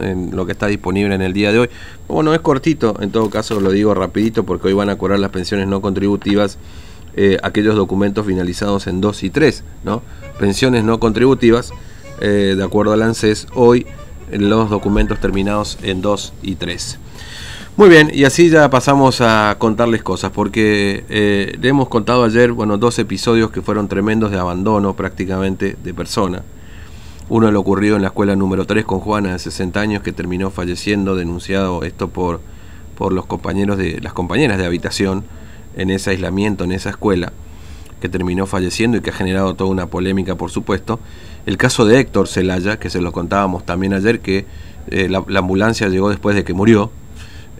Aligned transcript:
En 0.00 0.36
lo 0.36 0.46
que 0.46 0.52
está 0.52 0.66
disponible 0.66 1.14
en 1.14 1.22
el 1.22 1.32
día 1.32 1.52
de 1.52 1.60
hoy. 1.60 1.70
Bueno, 2.06 2.34
es 2.34 2.40
cortito, 2.40 2.96
en 3.00 3.10
todo 3.10 3.30
caso 3.30 3.60
lo 3.60 3.70
digo 3.70 3.94
rapidito 3.94 4.44
porque 4.44 4.68
hoy 4.68 4.74
van 4.74 4.90
a 4.90 4.96
cobrar 4.96 5.18
las 5.18 5.30
pensiones 5.30 5.66
no 5.66 5.80
contributivas 5.80 6.58
eh, 7.16 7.38
aquellos 7.42 7.74
documentos 7.74 8.24
finalizados 8.24 8.86
en 8.86 9.00
2 9.00 9.24
y 9.24 9.30
3, 9.30 9.64
¿no? 9.82 10.02
Pensiones 10.38 10.84
no 10.84 11.00
contributivas, 11.00 11.72
eh, 12.20 12.54
de 12.56 12.62
acuerdo 12.62 12.92
al 12.92 13.02
ANSES, 13.02 13.48
hoy 13.54 13.86
los 14.30 14.70
documentos 14.70 15.18
terminados 15.18 15.76
en 15.82 16.02
2 16.02 16.32
y 16.42 16.54
3. 16.54 16.98
Muy 17.76 17.88
bien, 17.88 18.12
y 18.14 18.24
así 18.24 18.48
ya 18.48 18.70
pasamos 18.70 19.20
a 19.22 19.56
contarles 19.58 20.04
cosas, 20.04 20.30
porque 20.30 21.04
eh, 21.08 21.58
le 21.60 21.68
hemos 21.68 21.88
contado 21.88 22.22
ayer, 22.22 22.52
bueno, 22.52 22.78
dos 22.78 22.96
episodios 23.00 23.50
que 23.50 23.60
fueron 23.60 23.88
tremendos 23.88 24.30
de 24.30 24.38
abandono 24.38 24.94
prácticamente 24.94 25.76
de 25.82 25.94
persona. 25.94 26.42
Uno 27.30 27.52
lo 27.52 27.60
ocurrido 27.60 27.94
en 27.94 28.02
la 28.02 28.08
escuela 28.08 28.34
número 28.34 28.64
3 28.66 28.84
con 28.84 28.98
Juana 28.98 29.34
de 29.34 29.38
60 29.38 29.80
años 29.80 30.02
que 30.02 30.10
terminó 30.10 30.50
falleciendo, 30.50 31.14
denunciado 31.14 31.84
esto 31.84 32.08
por, 32.08 32.40
por 32.98 33.12
los 33.12 33.24
compañeros 33.24 33.78
de 33.78 34.00
las 34.00 34.12
compañeras 34.12 34.58
de 34.58 34.66
habitación 34.66 35.22
en 35.76 35.90
ese 35.90 36.10
aislamiento, 36.10 36.64
en 36.64 36.72
esa 36.72 36.90
escuela, 36.90 37.32
que 38.00 38.08
terminó 38.08 38.46
falleciendo 38.46 38.96
y 38.96 39.00
que 39.00 39.10
ha 39.10 39.12
generado 39.12 39.54
toda 39.54 39.70
una 39.70 39.86
polémica, 39.86 40.34
por 40.34 40.50
supuesto. 40.50 40.98
El 41.46 41.56
caso 41.56 41.84
de 41.84 42.00
Héctor 42.00 42.26
Celaya, 42.26 42.80
que 42.80 42.90
se 42.90 43.00
lo 43.00 43.12
contábamos 43.12 43.64
también 43.64 43.94
ayer, 43.94 44.18
que 44.18 44.46
eh, 44.88 45.08
la, 45.08 45.22
ambulancia 45.38 45.88
llegó 45.88 46.10
después 46.10 46.34
de 46.34 46.42
que 46.42 46.52
murió, 46.52 46.90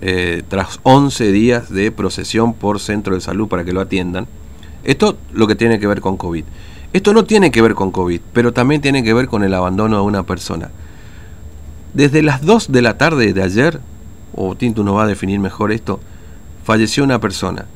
eh, 0.01 0.43
tras 0.49 0.81
11 0.83 1.31
días 1.31 1.71
de 1.71 1.93
procesión 1.93 2.55
por 2.55 2.81
centro 2.81 3.15
de 3.15 3.21
salud 3.21 3.47
para 3.47 3.63
que 3.63 3.73
lo 3.73 3.81
atiendan. 3.81 4.27
Esto 4.83 5.17
lo 5.33 5.47
que 5.47 5.55
tiene 5.55 5.79
que 5.79 5.87
ver 5.87 6.01
con 6.01 6.17
COVID. 6.17 6.45
Esto 6.93 7.13
no 7.13 7.25
tiene 7.25 7.51
que 7.51 7.63
ver 7.63 7.75
con 7.75 7.91
COVID, 7.91 8.21
pero 8.33 8.53
también 8.53 8.81
tiene 8.81 9.03
que 9.03 9.15
ver 9.15 9.29
con 9.29 9.45
el 9.45 9.55
abandono 9.55 9.97
de 9.97 10.03
una 10.03 10.23
persona. 10.25 10.71
Desde 11.95 12.23
las 12.23 12.43
2 12.43 12.73
de 12.73 12.83
la 12.83 12.99
tarde 12.99 13.33
de 13.33 13.43
ayer, 13.43 13.81
o 14.35 14.55
Tinto 14.55 14.83
nos 14.83 14.97
va 14.97 15.05
a 15.05 15.07
definir 15.07 15.39
mejor 15.41 15.73
esto, 15.73 16.01
falleció 16.65 17.05
una 17.05 17.21
persona 17.21 17.67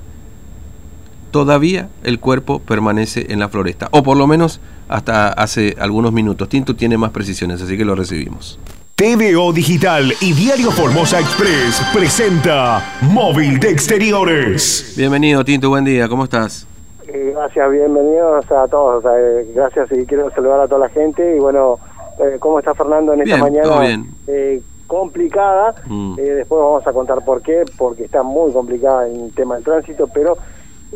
todavía 1.34 1.88
el 2.04 2.20
cuerpo 2.20 2.60
permanece 2.60 3.26
en 3.30 3.40
la 3.40 3.48
floresta, 3.48 3.88
o 3.90 4.04
por 4.04 4.16
lo 4.16 4.28
menos 4.28 4.60
hasta 4.88 5.30
hace 5.30 5.74
algunos 5.80 6.12
minutos. 6.12 6.48
Tinto 6.48 6.76
tiene 6.76 6.96
más 6.96 7.10
precisiones, 7.10 7.60
así 7.60 7.76
que 7.76 7.84
lo 7.84 7.96
recibimos. 7.96 8.60
TVO 8.94 9.52
Digital 9.52 10.14
y 10.20 10.32
Diario 10.32 10.70
Formosa 10.70 11.18
Express 11.18 11.82
presenta 11.92 12.98
Móvil 13.00 13.58
de 13.58 13.70
Exteriores. 13.70 14.94
Bienvenido, 14.96 15.44
Tinto, 15.44 15.70
buen 15.70 15.84
día, 15.84 16.08
¿cómo 16.08 16.22
estás? 16.22 16.68
Eh, 17.14 17.30
gracias, 17.32 17.70
bienvenidos 17.70 18.50
a 18.50 18.66
todos. 18.66 19.04
Eh, 19.04 19.48
gracias 19.54 19.88
y 19.92 20.04
quiero 20.04 20.30
saludar 20.32 20.62
a 20.62 20.66
toda 20.66 20.80
la 20.80 20.88
gente. 20.88 21.36
Y 21.36 21.38
bueno, 21.38 21.78
eh, 22.18 22.38
¿cómo 22.40 22.58
está 22.58 22.74
Fernando 22.74 23.12
en 23.12 23.20
esta 23.22 23.36
mañana? 23.36 23.78
bien. 23.78 24.64
complicada. 24.88 25.76
Mm. 25.86 26.16
después 26.16 26.60
vamos 26.60 26.84
a 26.84 26.92
contar 26.92 27.24
por 27.24 27.40
qué, 27.40 27.62
porque 27.78 28.04
está 28.04 28.24
muy 28.24 28.52
complicada 28.52 29.08
en 29.08 29.26
el 29.26 29.32
tema 29.32 29.54
del 29.54 29.62
tránsito, 29.62 30.08
pero 30.12 30.36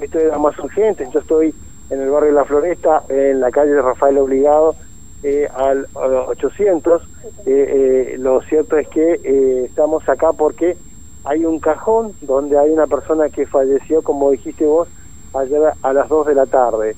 esto 0.02 0.18
era 0.18 0.36
más 0.38 0.58
urgente. 0.58 1.08
Yo 1.14 1.20
estoy 1.20 1.54
en 1.88 2.00
el 2.00 2.10
barrio 2.10 2.30
de 2.30 2.34
La 2.34 2.44
Floresta, 2.44 3.04
en 3.08 3.38
la 3.38 3.52
calle 3.52 3.70
de 3.70 3.82
Rafael 3.82 4.18
Obligado, 4.18 4.74
eh, 5.22 5.48
al, 5.54 5.86
800. 5.94 7.00
Eh, 7.02 7.06
eh, 7.46 8.16
lo 8.18 8.42
cierto 8.42 8.76
es 8.76 8.88
que 8.88 9.64
estamos 9.64 10.08
acá 10.08 10.32
porque 10.32 10.76
hay 11.24 11.44
un 11.44 11.60
cajón 11.60 12.12
donde 12.22 12.58
hay 12.58 12.70
una 12.70 12.88
persona 12.88 13.28
que 13.28 13.46
falleció, 13.46 14.02
como 14.02 14.32
dijiste 14.32 14.64
vos, 14.64 14.88
ayer 15.34 15.72
a 15.82 15.92
las 15.92 16.08
2 16.08 16.26
de 16.26 16.34
la 16.34 16.46
tarde. 16.46 16.96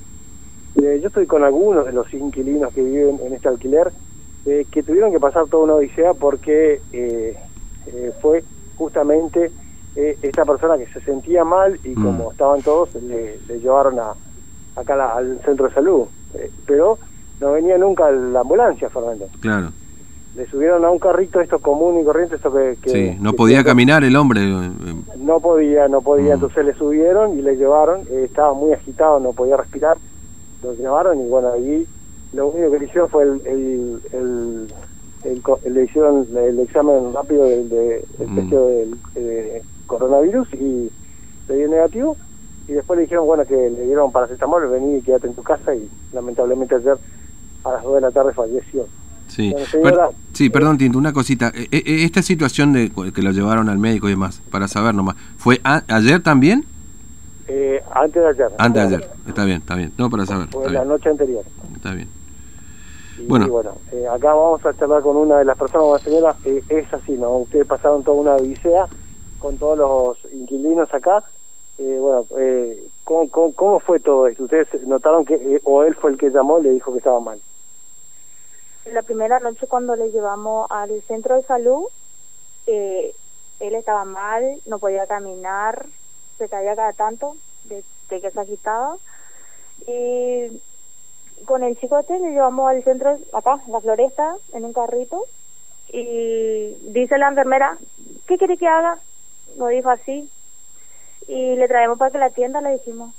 yo 0.75 1.07
estoy 1.07 1.25
con 1.25 1.43
algunos 1.43 1.85
de 1.85 1.93
los 1.93 2.13
inquilinos 2.13 2.73
que 2.73 2.83
viven 2.83 3.19
en 3.25 3.33
este 3.33 3.49
alquiler 3.49 3.91
que 4.43 4.83
tuvieron 4.83 5.11
que 5.11 5.19
pasar 5.19 5.45
toda 5.47 5.65
una 5.65 5.75
odisea 5.75 6.13
porque 6.13 6.81
fue 8.21 8.43
justamente 8.77 9.51
eh, 9.95 10.17
esta 10.21 10.45
persona 10.45 10.77
que 10.77 10.87
se 10.87 11.01
sentía 11.01 11.43
mal 11.43 11.77
y 11.83 11.89
mm. 11.89 12.03
como 12.03 12.31
estaban 12.31 12.61
todos, 12.61 12.95
le, 12.95 13.37
llevaron 13.59 13.99
a, 13.99 14.13
acá 14.75 15.15
al 15.15 15.39
centro 15.43 15.67
de 15.67 15.73
salud. 15.73 16.05
Eh, 16.33 16.49
pero 16.65 16.97
no 17.41 17.51
venía 17.51 17.77
nunca 17.77 18.09
la 18.09 18.39
ambulancia, 18.39 18.89
Fernando. 18.89 19.27
Claro. 19.41 19.71
Le 20.35 20.47
subieron 20.47 20.85
a 20.85 20.89
un 20.89 20.97
carrito 20.97 21.41
esto 21.41 21.59
común 21.59 21.99
y 21.99 22.05
corriente, 22.05 22.37
esto 22.37 22.53
que... 22.53 22.77
sí, 22.85 23.17
no 23.19 23.33
podía 23.33 23.65
caminar 23.65 24.05
el 24.05 24.15
hombre. 24.15 24.41
Eh, 25.31 25.33
no 25.33 25.39
podía, 25.39 25.87
no 25.87 26.01
podía, 26.01 26.31
mm. 26.31 26.33
entonces 26.33 26.65
le 26.65 26.73
subieron 26.73 27.37
y 27.39 27.41
le 27.41 27.55
llevaron, 27.55 28.01
estaba 28.11 28.53
muy 28.53 28.73
agitado, 28.73 29.19
no 29.19 29.31
podía 29.31 29.55
respirar, 29.55 29.97
lo 30.61 30.73
llevaron 30.73 31.21
y 31.21 31.29
bueno, 31.29 31.53
ahí 31.53 31.87
lo 32.33 32.47
único 32.47 32.71
que 32.71 32.79
le 32.79 32.85
hicieron 32.85 33.09
fue 33.09 33.23
el, 33.23 33.41
el, 33.45 34.01
el, 35.23 35.73
le 35.73 35.83
hicieron 35.83 36.27
el 36.35 36.59
examen 36.59 37.13
rápido 37.13 37.45
del 37.45 37.69
de, 37.69 38.05
mm. 38.25 38.49
del, 38.49 39.61
coronavirus 39.87 40.53
y 40.53 40.91
le 41.47 41.55
dio 41.55 41.67
negativo 41.67 42.15
y 42.67 42.73
después 42.73 42.97
le 42.97 43.03
dijeron 43.03 43.25
bueno 43.25 43.45
que 43.45 43.55
le 43.55 43.85
dieron 43.85 44.11
paracetamol, 44.11 44.69
vení 44.69 44.97
y 44.97 45.01
quédate 45.01 45.27
en 45.27 45.33
tu 45.33 45.43
casa 45.43 45.75
y 45.75 45.89
lamentablemente 46.13 46.75
ayer 46.75 46.97
a 47.63 47.71
las 47.71 47.83
2 47.83 47.95
de 47.95 48.01
la 48.01 48.11
tarde 48.11 48.33
falleció. 48.33 48.85
Sí, 49.31 49.55
sí 50.33 50.49
perdón, 50.49 50.77
Tinto, 50.77 50.97
una 50.97 51.13
cosita. 51.13 51.53
E, 51.55 51.67
e, 51.71 52.03
esta 52.03 52.21
situación 52.21 52.73
de 52.73 52.91
que 53.13 53.21
lo 53.21 53.31
llevaron 53.31 53.69
al 53.69 53.77
médico 53.77 54.07
y 54.07 54.11
demás, 54.11 54.41
para 54.51 54.67
saber 54.67 54.93
nomás, 54.93 55.15
¿fue 55.37 55.61
ayer 55.63 56.21
también? 56.21 56.65
Eh, 57.47 57.81
antes 57.93 58.21
de 58.21 58.29
ayer. 58.29 58.49
Antes 58.57 58.89
de 58.89 58.95
ayer, 58.97 59.09
está 59.25 59.45
bien, 59.45 59.57
está 59.59 59.75
bien. 59.75 59.93
No, 59.97 60.09
para 60.09 60.25
saber. 60.25 60.49
Fue 60.49 60.69
la 60.69 60.83
noche 60.83 61.09
anterior. 61.09 61.45
Está 61.73 61.93
bien. 61.93 62.09
bueno, 63.27 63.47
bueno 63.47 63.71
eh, 63.93 64.05
acá 64.07 64.33
vamos 64.33 64.65
a 64.65 64.73
charlar 64.73 65.01
con 65.01 65.15
una 65.15 65.37
de 65.37 65.45
las 65.45 65.57
personas, 65.57 65.85
una 65.87 65.99
señora, 65.99 66.35
eh, 66.43 66.61
es 66.67 66.93
así, 66.93 67.13
¿no? 67.13 67.37
Ustedes 67.37 67.65
pasaron 67.65 68.03
toda 68.03 68.19
una 68.19 68.31
odisea 68.35 68.87
con 69.39 69.57
todos 69.57 69.77
los 69.77 70.33
inquilinos 70.33 70.93
acá. 70.93 71.23
Eh, 71.77 71.97
bueno, 71.99 72.25
eh, 72.37 72.83
¿cómo, 73.05 73.53
cómo, 73.55 73.79
fue 73.79 74.01
todo 74.01 74.27
esto? 74.27 74.43
¿Ustedes 74.43 74.67
notaron 74.85 75.23
que, 75.23 75.35
eh, 75.35 75.61
o 75.63 75.83
él 75.83 75.95
fue 75.95 76.11
el 76.11 76.17
que 76.17 76.29
llamó 76.29 76.59
y 76.59 76.63
le 76.63 76.71
dijo 76.71 76.91
que 76.91 76.97
estaba 76.97 77.19
mal? 77.21 77.39
La 78.85 79.03
primera 79.03 79.39
noche 79.39 79.67
cuando 79.67 79.95
le 79.95 80.11
llevamos 80.11 80.67
al 80.71 81.01
centro 81.03 81.35
de 81.35 81.43
salud, 81.43 81.85
eh, 82.67 83.13
él 83.59 83.75
estaba 83.75 84.05
mal, 84.05 84.59
no 84.65 84.79
podía 84.79 85.05
caminar, 85.05 85.85
se 86.37 86.49
caía 86.49 86.75
cada 86.75 86.93
tanto 86.93 87.37
de, 87.65 87.83
que 88.09 88.31
se 88.31 88.39
agitaba. 88.39 88.97
Y 89.87 90.61
con 91.45 91.63
el 91.63 91.77
chicote 91.79 92.19
le 92.19 92.31
llevamos 92.31 92.69
al 92.69 92.83
centro, 92.83 93.19
acá, 93.33 93.61
la 93.67 93.81
floresta, 93.81 94.35
en 94.53 94.65
un 94.65 94.73
carrito. 94.73 95.25
Y 95.89 96.75
dice 96.91 97.17
la 97.17 97.27
enfermera, 97.27 97.77
¿qué 98.27 98.37
quiere 98.37 98.57
que 98.57 98.67
haga? 98.67 98.99
nos 99.57 99.69
dijo 99.69 99.89
así. 99.89 100.29
Y 101.27 101.55
le 101.55 101.67
traemos 101.67 101.97
para 101.97 102.11
que 102.11 102.17
la 102.17 102.29
tienda, 102.31 102.61
le 102.61 102.73
dijimos. 102.73 103.13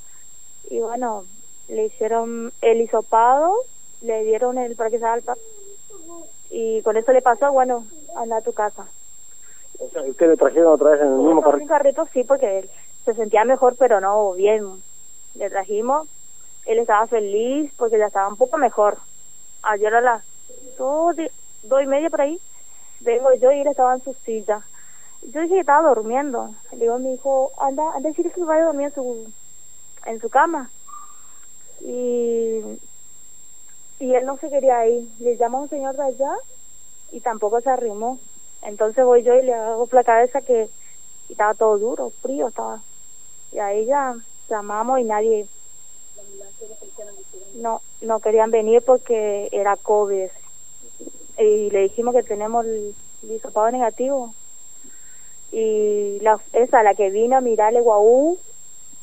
Y 0.71 0.81
bueno, 0.81 1.25
le 1.69 1.87
hicieron 1.87 2.53
el 2.61 2.81
hisopado, 2.81 3.55
le 4.03 4.25
dieron 4.25 4.59
el 4.59 4.77
para 4.77 4.91
que 4.91 4.99
salga 4.99 5.37
Y 6.51 6.83
con 6.83 6.97
eso 6.97 7.13
le 7.13 7.23
pasó, 7.23 7.53
bueno, 7.53 7.87
anda 8.17 8.39
a 8.39 8.43
tu 8.43 8.53
casa. 8.53 8.87
O 9.79 9.89
sea, 9.89 10.03
¿usted 10.03 10.29
le 10.29 10.37
trajeron 10.37 10.75
otra 10.75 10.91
vez 10.91 11.01
en 11.01 11.09
el 11.09 11.19
mismo 11.19 11.43
carrito? 11.43 11.69
carrito? 11.69 12.09
Sí, 12.13 12.25
porque 12.25 12.61
él 12.61 12.71
se 13.05 13.15
sentía 13.15 13.45
mejor, 13.45 13.77
pero 13.79 14.01
no 14.01 14.33
bien. 14.33 14.83
Le 15.35 15.51
trajimos, 15.51 16.09
él 16.67 16.79
estaba 16.79 17.07
feliz 17.07 17.73
porque 17.77 17.99
ya 17.99 18.07
estaba 18.07 18.29
un 18.29 18.37
poco 18.37 18.59
mejor. 18.59 18.99
Ayer 19.63 19.95
a 19.95 20.01
las 20.01 20.25
dos, 20.79 21.17
dos 21.63 21.83
y 21.83 21.87
media 21.87 22.11
por 22.11 22.21
ahí, 22.21 22.39
vengo 23.01 23.33
yo 23.35 23.51
y 23.53 23.61
él 23.61 23.69
estaba 23.69 23.95
en 23.95 24.05
su 24.05 24.13
silla 24.25 24.63
yo 25.31 25.41
dije 25.41 25.55
que 25.55 25.61
estaba 25.61 25.89
durmiendo. 25.89 26.55
Le 26.73 26.79
digo 26.79 26.95
a 26.95 26.99
mi 26.99 27.15
hijo, 27.15 27.53
anda, 27.59 27.85
anda 27.95 28.09
a 28.09 28.13
decir 28.13 28.31
que 28.33 28.45
vaya 28.45 28.63
a 28.63 28.67
dormir 28.67 28.87
en 28.87 28.95
su, 28.95 29.33
en 30.07 30.21
su 30.21 30.29
cama. 30.29 30.71
Y, 31.81 32.61
y 34.03 34.17
él 34.17 34.27
no 34.27 34.37
se 34.39 34.51
quería 34.51 34.85
ir. 34.89 35.09
Le 35.21 35.37
llama 35.37 35.61
un 35.61 35.69
señor 35.69 35.97
de 35.97 36.03
allá 36.03 36.33
y 37.13 37.21
tampoco 37.21 37.61
se 37.61 37.71
arrimó. 37.71 38.19
Entonces 38.63 39.05
voy 39.05 39.23
yo 39.23 39.35
y 39.35 39.43
le 39.43 39.55
hago 39.55 39.89
la 39.93 40.03
cabeza 40.03 40.43
que 40.43 40.69
estaba 41.29 41.55
todo 41.55 41.79
duro, 41.79 42.11
frío 42.21 42.49
estaba. 42.49 42.83
Y 43.53 43.61
ahí 43.61 43.87
ya 43.87 44.15
llamamos 44.49 44.99
y 44.99 45.05
nadie... 45.05 45.47
No, 47.55 47.81
no 48.01 48.19
querían 48.19 48.51
venir 48.51 48.83
porque 48.83 49.49
era 49.53 49.77
COVID. 49.77 50.29
Y 51.39 51.71
le 51.71 51.83
dijimos 51.83 52.15
que 52.15 52.25
tenemos 52.25 52.67
el, 52.67 52.95
el 53.23 53.73
negativo 53.73 54.35
y 55.53 56.19
la, 56.23 56.41
esa, 56.55 56.83
la 56.83 56.95
que 56.95 57.11
vino 57.11 57.37
a 57.37 57.41
mirarle 57.41 57.81
Guaú, 57.81 58.39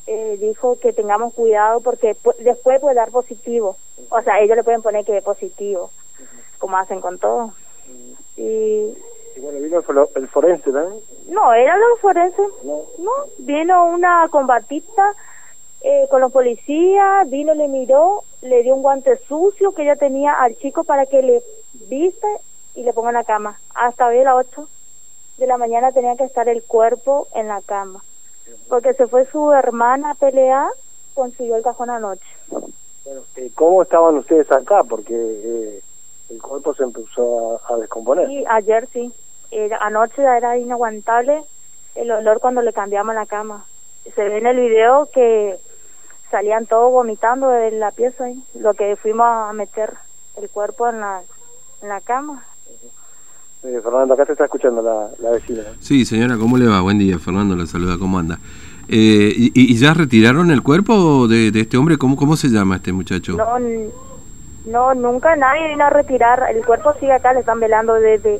eh, 0.07 0.37
dijo 0.39 0.79
que 0.79 0.93
tengamos 0.93 1.33
cuidado 1.33 1.81
porque 1.81 2.15
después 2.39 2.79
puede 2.81 2.95
dar 2.95 3.11
positivo. 3.11 3.77
O 4.09 4.21
sea, 4.21 4.39
ellos 4.39 4.55
le 4.55 4.63
pueden 4.63 4.81
poner 4.81 5.05
que 5.05 5.17
es 5.17 5.23
positivo, 5.23 5.91
como 6.57 6.77
hacen 6.77 7.01
con 7.01 7.19
todo. 7.19 7.53
Y, 8.37 8.97
bueno, 9.37 9.59
vino 9.59 9.83
el, 10.15 10.27
forense, 10.29 10.71
¿no? 10.71 10.89
No, 11.27 11.53
era 11.53 11.77
los 11.77 11.99
forenses. 11.99 12.47
No. 12.63 12.81
no, 12.97 13.11
vino 13.37 13.87
una 13.87 14.27
combatista 14.31 15.15
eh, 15.81 16.07
con 16.09 16.21
los 16.21 16.31
policías, 16.31 17.29
vino, 17.29 17.53
le 17.53 17.67
miró, 17.67 18.23
le 18.41 18.63
dio 18.63 18.75
un 18.75 18.81
guante 18.81 19.17
sucio 19.27 19.71
que 19.73 19.83
ella 19.83 19.95
tenía 19.95 20.33
al 20.33 20.57
chico 20.57 20.83
para 20.83 21.05
que 21.05 21.21
le 21.21 21.41
viste 21.87 22.27
y 22.75 22.83
le 22.83 22.93
pongo 22.93 23.09
en 23.09 23.15
la 23.15 23.23
cama. 23.23 23.59
Hasta 23.75 24.07
hoy 24.07 24.19
a 24.19 24.23
las 24.23 24.47
8 24.47 24.67
de 25.37 25.47
la 25.47 25.57
mañana 25.57 25.91
tenía 25.91 26.15
que 26.17 26.25
estar 26.25 26.49
el 26.49 26.63
cuerpo 26.63 27.27
en 27.33 27.47
la 27.47 27.61
cama. 27.61 28.03
Porque 28.67 28.93
se 28.93 29.07
fue 29.07 29.25
su 29.31 29.51
hermana 29.51 30.11
a 30.11 30.15
pelear, 30.15 30.69
consiguió 31.13 31.55
el 31.55 31.63
cajón 31.63 31.89
anoche. 31.89 32.25
Bueno, 32.47 32.67
eh, 33.35 33.51
¿Cómo 33.55 33.81
estaban 33.81 34.15
ustedes 34.17 34.51
acá? 34.51 34.83
Porque 34.83 35.13
eh, 35.15 35.81
el 36.29 36.41
cuerpo 36.41 36.73
se 36.75 36.83
empezó 36.83 37.59
a, 37.67 37.73
a 37.73 37.77
descomponer. 37.77 38.27
Sí, 38.27 38.43
ayer 38.47 38.87
sí. 38.93 39.11
Eh, 39.51 39.69
anoche 39.79 40.21
era 40.21 40.57
inaguantable 40.57 41.43
el 41.95 42.11
olor 42.11 42.39
cuando 42.39 42.61
le 42.61 42.73
cambiamos 42.73 43.15
la 43.15 43.25
cama. 43.25 43.65
Se 44.15 44.23
ve 44.23 44.37
en 44.37 44.47
el 44.47 44.59
video 44.59 45.07
que 45.11 45.57
salían 46.29 46.67
todos 46.67 46.91
vomitando 46.91 47.49
de 47.49 47.71
la 47.71 47.91
pieza 47.91 48.25
ahí, 48.25 48.43
lo 48.53 48.73
que 48.73 48.95
fuimos 48.95 49.25
a 49.25 49.51
meter 49.53 49.93
el 50.37 50.49
cuerpo 50.49 50.87
en 50.87 50.99
la, 50.99 51.23
en 51.81 51.89
la 51.89 52.01
cama. 52.01 52.45
Eh, 53.63 53.79
Fernando, 53.83 54.13
acá 54.13 54.25
se 54.25 54.31
está 54.33 54.45
escuchando 54.45 54.81
la, 54.81 55.09
la 55.19 55.31
vecina. 55.31 55.63
Sí, 55.79 56.05
señora, 56.05 56.37
¿cómo 56.37 56.57
le 56.57 56.67
va? 56.67 56.79
Buen 56.81 56.97
día, 56.97 57.19
Fernando, 57.19 57.55
la 57.55 57.65
saluda, 57.65 57.97
¿cómo 57.97 58.17
anda? 58.17 58.39
Eh, 58.87 59.33
y, 59.35 59.51
y 59.53 59.77
ya 59.77 59.93
retiraron 59.93 60.49
el 60.49 60.63
cuerpo 60.63 61.27
de, 61.27 61.51
de 61.51 61.59
este 61.61 61.77
hombre? 61.77 61.97
¿Cómo, 61.97 62.15
¿Cómo 62.15 62.35
se 62.37 62.47
llama 62.49 62.77
este 62.77 62.93
muchacho? 62.93 63.33
No, 63.33 63.59
no, 64.65 64.93
nunca 64.95 65.35
nadie 65.35 65.67
vino 65.69 65.83
a 65.85 65.89
retirar. 65.89 66.43
El 66.55 66.65
cuerpo 66.65 66.93
sigue 66.99 67.11
acá, 67.11 67.33
le 67.33 67.41
están 67.41 67.59
velando 67.59 67.93
desde. 67.95 68.39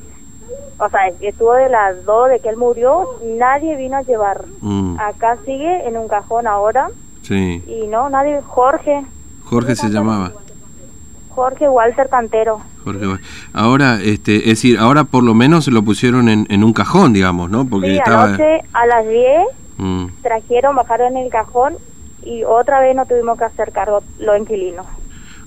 O 0.80 0.90
sea, 0.90 1.02
estuvo 1.22 1.54
de 1.54 1.70
las 1.70 2.04
dos 2.06 2.30
de 2.30 2.40
que 2.40 2.50
él 2.50 2.58
murió, 2.58 3.06
nadie 3.38 3.76
vino 3.76 3.98
a 3.98 4.02
llevar. 4.02 4.46
Mm, 4.62 4.98
Acá 5.00 5.38
sigue 5.46 5.88
en 5.88 5.98
un 5.98 6.08
cajón 6.08 6.48
ahora 6.48 6.90
sí, 7.22 7.62
y 7.68 7.88
no, 7.88 8.10
nadie. 8.10 8.40
Jorge, 8.48 9.04
Jorge 9.44 9.76
se 9.76 9.90
llamaba. 9.90 10.32
Jorge 11.40 11.70
Walter 11.70 12.10
Cantero. 12.10 12.60
Jorge, 12.84 13.06
ahora, 13.54 14.00
este, 14.02 14.38
es 14.38 14.46
decir, 14.46 14.78
ahora 14.78 15.04
por 15.06 15.24
lo 15.24 15.34
menos 15.34 15.68
lo 15.68 15.82
pusieron 15.84 16.28
en, 16.30 16.46
en 16.50 16.64
un 16.64 16.74
cajón, 16.74 17.14
digamos, 17.14 17.50
¿no? 17.50 17.66
Porque 17.68 17.92
Sí, 17.92 17.98
estaba... 17.98 18.26
anoche 18.26 18.62
a 18.74 18.86
las 18.86 19.08
10 19.08 19.26
Mm, 19.78 20.08
trajeron, 20.22 20.76
bajaron 20.76 21.16
el 21.16 21.30
cajón 21.30 21.76
y 22.24 22.44
otra 22.44 22.82
vez 22.82 22.94
no 22.98 23.06
tuvimos 23.06 23.38
que 23.38 23.46
hacer 23.46 23.72
cargo 23.72 24.04
los 24.20 24.38
inquilinos. 24.38 24.86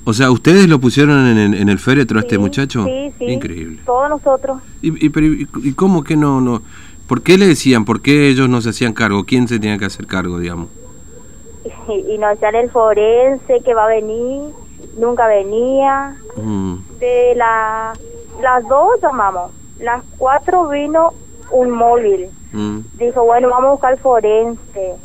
O 0.04 0.14
sea, 0.14 0.30
¿ustedes 0.30 0.68
lo 0.68 0.78
pusieron 0.80 1.26
en, 1.26 1.36
el- 1.38 1.54
en 1.54 1.68
el 1.68 1.78
féretro 1.78 2.18
a 2.18 2.22
este 2.22 2.38
muchacho? 2.38 2.84
Sí, 2.86 3.12
sí. 3.18 3.26
Increíble. 3.26 3.80
Todos 3.84 4.08
nosotros. 4.08 4.62
¿Y, 4.80 5.04
y, 5.04 5.10
pero, 5.10 5.26
y- 5.26 5.74
cómo 5.74 6.02
que 6.02 6.16
no, 6.16 6.40
no? 6.40 6.62
¿Por 7.06 7.20
qué 7.22 7.36
le 7.36 7.46
decían? 7.46 7.84
¿Por 7.84 8.00
qué 8.00 8.28
ellos 8.30 8.48
no 8.48 8.62
se 8.62 8.70
hacían 8.70 8.94
cargo? 8.94 9.24
¿Quién 9.24 9.46
se 9.48 9.58
tenía 9.60 9.76
que 9.76 9.84
hacer 9.84 10.06
cargo, 10.06 10.38
digamos? 10.38 10.68
Y, 11.88 12.14
y 12.14 12.18
nos 12.18 12.30
decían 12.30 12.54
el 12.54 12.70
forense 12.70 13.60
que 13.64 13.74
va 13.74 13.84
a 13.84 13.88
venir, 13.88 14.50
nunca 14.96 15.26
venía. 15.26 16.16
Mm, 16.36 16.76
De 16.98 17.34
la, 17.36 17.92
las 18.40 18.66
dos 18.68 19.00
llamamos, 19.02 19.50
las 19.78 20.02
cuatro 20.18 20.68
vino 20.68 21.12
un 21.50 21.70
móvil. 21.70 22.30
mm. 22.52 22.78
Dijo, 22.98 23.24
bueno, 23.24 23.48
vamos 23.48 23.68
a 23.68 23.72
buscar 23.72 23.98
forense. 23.98 24.96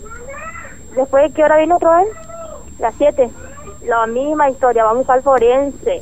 Después, 0.96 1.34
¿qué 1.34 1.44
hora 1.44 1.58
vino 1.58 1.76
otra 1.76 2.00
vez? 2.00 2.08
Las 2.80 2.96
siete. 2.96 3.30
La 3.86 4.06
misma 4.08 4.50
historia, 4.50 4.84
vamos 4.84 4.98
a 5.10 5.16
buscar 5.16 5.22
forense. 5.24 6.02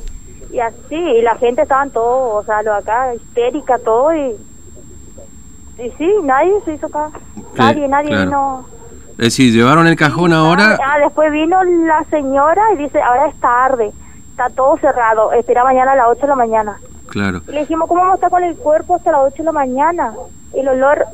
Y 0.50 0.60
así, 0.60 0.94
y 0.94 1.22
la 1.22 1.34
gente 1.36 1.62
estaban 1.62 1.90
todos, 1.90 2.42
o 2.42 2.46
sea, 2.46 2.62
lo 2.62 2.72
acá, 2.72 3.14
histérica, 3.14 3.78
todo, 3.78 4.14
y... 4.14 4.36
Y 5.78 5.90
sí, 5.98 6.10
nadie 6.22 6.58
se 6.64 6.74
hizo 6.74 6.86
acá. 6.86 7.10
Nadie, 7.56 7.86
nadie 7.88 8.08
claro. 8.08 8.24
vino. 8.24 8.66
Es 9.18 9.24
decir, 9.24 9.52
llevaron 9.52 9.86
el 9.86 9.96
cajón 9.96 10.32
ahora... 10.32 10.78
Ah, 10.84 10.98
después 11.02 11.32
vino 11.32 11.62
la 11.64 12.04
señora 12.10 12.62
y 12.74 12.82
dice, 12.82 13.00
ahora 13.00 13.28
es 13.28 13.36
tarde, 13.40 13.90
está 14.30 14.48
todo 14.50 14.76
cerrado, 14.78 15.32
espera 15.32 15.64
mañana 15.64 15.92
a 15.92 15.96
las 15.96 16.06
8 16.10 16.20
de 16.22 16.26
la 16.28 16.36
mañana. 16.36 16.76
Claro. 17.08 17.40
Y 17.48 17.52
le 17.52 17.60
dijimos, 17.60 17.88
¿cómo 17.88 18.00
vamos 18.02 18.14
a 18.14 18.16
estar 18.16 18.30
con 18.30 18.44
el 18.44 18.54
cuerpo 18.56 18.96
hasta 18.96 19.12
las 19.12 19.20
8 19.24 19.36
de 19.38 19.44
la 19.44 19.52
mañana? 19.52 20.12
El 20.52 20.68
olor, 20.68 21.06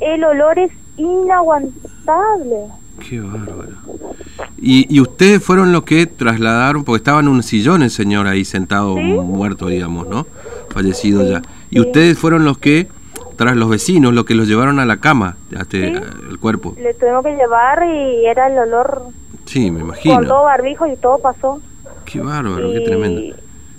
el 0.00 0.24
olor 0.24 0.58
es 0.58 0.72
inaguantable. 0.96 2.56
Qué 3.08 3.20
bárbaro. 3.20 3.72
Y, 4.58 4.94
y 4.94 5.00
ustedes 5.00 5.42
fueron 5.42 5.72
los 5.72 5.82
que 5.82 6.06
trasladaron, 6.06 6.84
porque 6.84 6.98
estaba 6.98 7.20
en 7.20 7.28
un 7.28 7.42
sillón 7.42 7.82
el 7.82 7.90
señor 7.90 8.26
ahí 8.26 8.44
sentado, 8.44 8.94
Sí. 8.96 9.02
muerto, 9.02 9.66
digamos, 9.66 10.06
¿no? 10.08 10.26
Fallecido 10.70 11.22
Sí, 11.22 11.30
ya. 11.30 11.42
Y 11.70 11.80
ustedes 11.80 12.18
fueron 12.18 12.44
los 12.44 12.58
que, 12.58 12.88
tras 13.42 13.56
los 13.56 13.68
vecinos, 13.68 14.12
los 14.14 14.24
que 14.24 14.34
los 14.34 14.46
llevaron 14.48 14.78
a 14.78 14.84
la 14.86 14.96
cama, 14.98 15.36
este, 15.50 15.88
Sí. 15.94 16.02
el 16.30 16.38
cuerpo. 16.38 16.74
Le 16.80 16.94
tuvimos 16.94 17.22
que 17.24 17.32
llevar 17.36 17.82
y 17.86 18.26
era 18.26 18.46
el 18.48 18.58
olor 18.58 19.02
Sí, 19.44 19.70
me 19.70 19.80
con 19.80 19.88
imagino. 19.88 20.22
todo 20.22 20.44
barbijo 20.44 20.86
y 20.86 20.96
todo 20.96 21.18
pasó. 21.18 21.60
Qué 22.04 22.20
bárbaro, 22.20 22.70
qué 22.72 22.80
Y- 22.80 22.84
tremendo. 22.84 23.20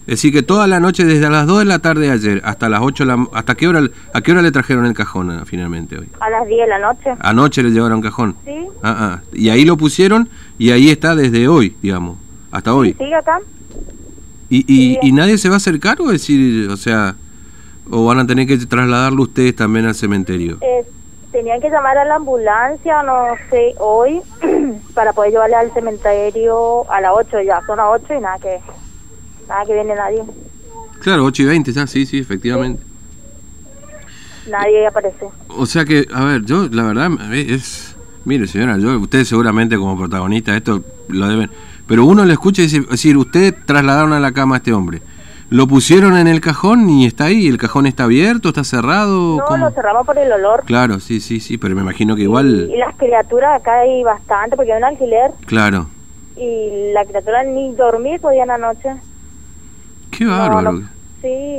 Es 0.06 0.15
decir, 0.18 0.33
que 0.33 0.44
toda 0.44 0.68
la 0.68 0.81
noche, 0.81 1.06
desde 1.06 1.30
las 1.30 1.48
2 1.48 1.60
de 1.60 1.65
la 1.65 1.80
tarde 1.80 2.07
de 2.07 2.12
ayer 2.12 2.42
hasta 2.44 2.68
las 2.68 2.81
8 2.81 3.06
de 3.06 3.15
la... 3.15 3.25
¿Hasta 3.31 3.56
qué 3.56 3.69
hora, 3.69 3.81
a 4.13 4.19
qué 4.19 4.33
hora 4.33 4.42
le 4.42 4.51
trajeron 4.51 4.86
el 4.86 4.94
cajón 4.94 5.31
ah, 5.31 5.44
finalmente 5.45 5.98
hoy? 5.98 6.10
A 6.19 6.30
las 6.30 6.45
10 6.45 6.60
de 6.60 6.68
la 6.68 6.80
noche. 6.80 7.10
Anoche 7.21 7.63
le 7.63 7.69
llevaron 7.71 8.01
cajón. 8.01 8.36
Sí, 8.44 8.51
Ah, 8.83 8.95
ah. 9.00 9.21
Y 9.31 9.48
ahí 9.48 9.63
lo 9.63 9.77
pusieron 9.77 10.27
y 10.57 10.71
ahí 10.71 10.89
está 10.89 11.15
desde 11.15 11.48
hoy, 11.48 11.77
digamos, 11.81 12.18
hasta 12.51 12.74
hoy. 12.75 12.94
sigue 13.00 13.15
acá. 13.15 13.39
¿Y, 14.50 14.57
y, 14.68 14.94
Sí. 14.95 15.00
y 15.04 15.12
nadie 15.13 15.38
se 15.38 15.48
va 15.48 15.56
a 15.56 15.57
hacer 15.57 15.80
cargo? 15.80 16.07
Es 16.12 16.19
decir, 16.21 16.68
o 16.69 16.75
sea, 16.75 17.15
o 17.90 18.06
van 18.06 18.20
a 18.20 18.28
tener 18.28 18.48
que 18.48 18.58
trasladarlo 18.58 19.24
ustedes 19.24 19.56
también 19.56 19.86
al 19.86 19.96
cementerio. 19.96 20.58
Eh, 20.62 20.86
tenían 21.32 21.60
que 21.60 21.70
llamar 21.70 21.98
a 21.98 22.06
la 22.06 22.16
ambulancia, 22.16 23.04
no 23.04 23.26
sé, 23.50 23.74
hoy, 23.80 24.22
para 24.94 25.14
poder 25.14 25.32
llevarle 25.32 25.56
al 25.56 25.74
cementerio 25.74 26.90
a 26.90 27.02
las 27.02 27.12
8 27.14 27.42
ya. 27.42 27.62
Son 27.66 27.78
las 27.78 27.88
8 27.90 28.14
y 28.14 28.22
nada 28.22 28.38
que, 28.40 28.60
nada 29.50 29.66
que 29.66 29.74
viene 29.74 29.96
nadie. 29.96 30.24
Claro, 31.02 31.26
8 31.26 31.42
y 31.42 31.46
20, 31.46 31.74
ya, 31.74 31.88
sí, 31.88 32.06
sí, 32.06 32.20
efectivamente. 32.20 32.84
Nadie 34.50 34.88
aparece. 34.88 35.28
O 35.50 35.66
sea 35.66 35.86
que, 35.86 36.08
a 36.14 36.24
ver, 36.24 36.44
yo, 36.46 36.68
la 36.72 36.84
verdad, 36.84 37.10
es... 37.34 37.96
Mire, 38.26 38.48
señora, 38.48 38.78
yo, 38.78 38.98
ustedes 39.00 39.28
seguramente 39.28 39.76
como 39.78 39.98
protagonista 39.98 40.56
esto 40.56 40.82
lo 41.10 41.28
deben... 41.28 41.50
Pero 41.88 42.06
uno 42.06 42.24
le 42.24 42.34
escucha 42.34 42.62
y 42.62 42.66
dice, 42.66 42.78
es 42.78 42.90
decir, 42.90 43.18
ustedes 43.18 43.54
trasladaron 43.66 44.14
a 44.14 44.20
la 44.22 44.32
cama 44.32 44.56
a 44.56 44.58
este 44.60 44.72
hombre. 44.72 45.02
Lo 45.54 45.68
pusieron 45.68 46.18
en 46.18 46.26
el 46.28 46.42
cajón 46.42 46.90
y 46.90 47.06
está 47.06 47.26
ahí, 47.26 47.46
el 47.48 47.60
cajón 47.60 47.86
está 47.86 48.06
abierto, 48.06 48.50
está 48.50 48.64
cerrado. 48.64 49.38
No, 49.38 49.46
¿cómo? 49.46 49.66
lo 49.66 49.72
cerramos 49.72 50.04
por 50.04 50.18
el 50.18 50.32
olor. 50.32 50.64
Claro, 50.66 51.00
sí, 51.00 51.20
sí, 51.20 51.40
sí, 51.40 51.60
pero 51.60 51.76
me 51.76 51.82
imagino 51.82 52.16
que 52.16 52.22
Y, 52.22 52.26
igual... 52.26 52.72
las 52.76 52.96
criaturas 52.96 53.62
acá 53.62 53.82
hay 53.82 54.02
bastante, 54.04 54.56
porque 54.56 54.72
hay 54.74 54.80
un 54.80 54.86
alquiler 54.86 55.30
Claro. 55.46 55.90
y 56.36 56.92
la 56.94 57.06
criatura 57.06 57.44
ni 57.44 57.72
dormir 57.76 58.20
podían 58.20 58.50
anoche. 58.50 58.96
Qué 60.10 60.26
bárbaro. 60.26 60.72
no, 60.72 60.90
sí. 61.22 61.58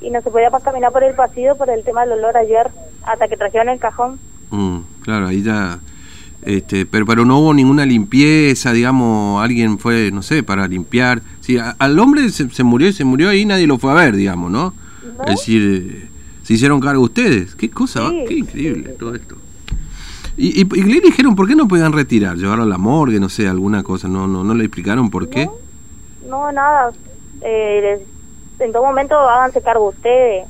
Y 0.00 0.10
no 0.10 0.22
se 0.22 0.30
podía 0.30 0.50
caminar 0.62 0.92
por 0.92 1.02
el 1.02 1.16
pasillo 1.16 1.56
por 1.56 1.68
el 1.68 1.82
tema 1.82 2.02
del 2.02 2.12
olor 2.12 2.36
ayer, 2.36 2.70
hasta 3.04 3.26
que 3.26 3.36
trajeron 3.36 3.70
el 3.70 3.80
cajón. 3.80 4.20
Mm, 4.50 4.78
claro, 5.02 5.26
ahí 5.26 5.42
ya... 5.42 5.80
Este, 6.42 6.86
pero, 6.86 7.06
pero 7.06 7.24
no 7.24 7.38
hubo 7.38 7.54
ninguna 7.54 7.84
limpieza, 7.86 8.72
digamos, 8.72 9.42
alguien 9.42 9.80
fue, 9.80 10.10
no 10.12 10.22
sé, 10.22 10.44
para 10.44 10.68
limpiar. 10.68 11.22
Sí, 11.42 11.58
a- 11.58 11.76
al 11.78 11.98
hombre 11.98 12.30
se, 12.30 12.48
se 12.48 12.62
murió, 12.64 12.90
se 12.92 13.04
murió 13.04 13.28
ahí 13.28 13.44
nadie 13.44 13.66
lo 13.66 13.76
fue 13.78 13.92
a 13.92 13.94
ver, 13.94 14.16
digamos, 14.16 14.50
¿no? 14.50 14.72
¿No? 15.18 15.24
Es 15.24 15.30
decir, 15.40 15.90
eh, 15.92 16.08
se 16.42 16.54
hicieron 16.54 16.80
cargo 16.80 17.02
ustedes. 17.02 17.54
Qué 17.54 17.68
cosa, 17.70 18.08
Sí. 18.08 18.16
¿va? 18.22 18.28
qué 18.28 18.34
increíble 18.34 18.88
todo 18.98 19.14
esto. 19.14 19.36
Y, 20.36 20.62
y, 20.62 20.66
y 20.78 20.82
le 20.84 21.00
dijeron 21.00 21.36
por 21.36 21.46
qué 21.46 21.54
no 21.54 21.68
podían 21.68 21.92
retirar, 21.92 22.36
llevarlo 22.38 22.64
a 22.64 22.66
la 22.66 22.78
morgue, 22.78 23.20
no 23.20 23.28
sé, 23.28 23.46
alguna 23.48 23.82
cosa, 23.82 24.08
no, 24.08 24.26
no, 24.26 24.42
no 24.44 24.54
le 24.54 24.64
explicaron 24.64 25.10
por 25.10 25.28
qué. 25.28 25.50
No, 26.28 26.50
nada. 26.52 26.90
Eh, 27.42 28.02
en 28.60 28.72
todo 28.72 28.84
momento 28.84 29.14
háganse 29.18 29.60
cargo 29.60 29.88
ustedes. 29.90 30.46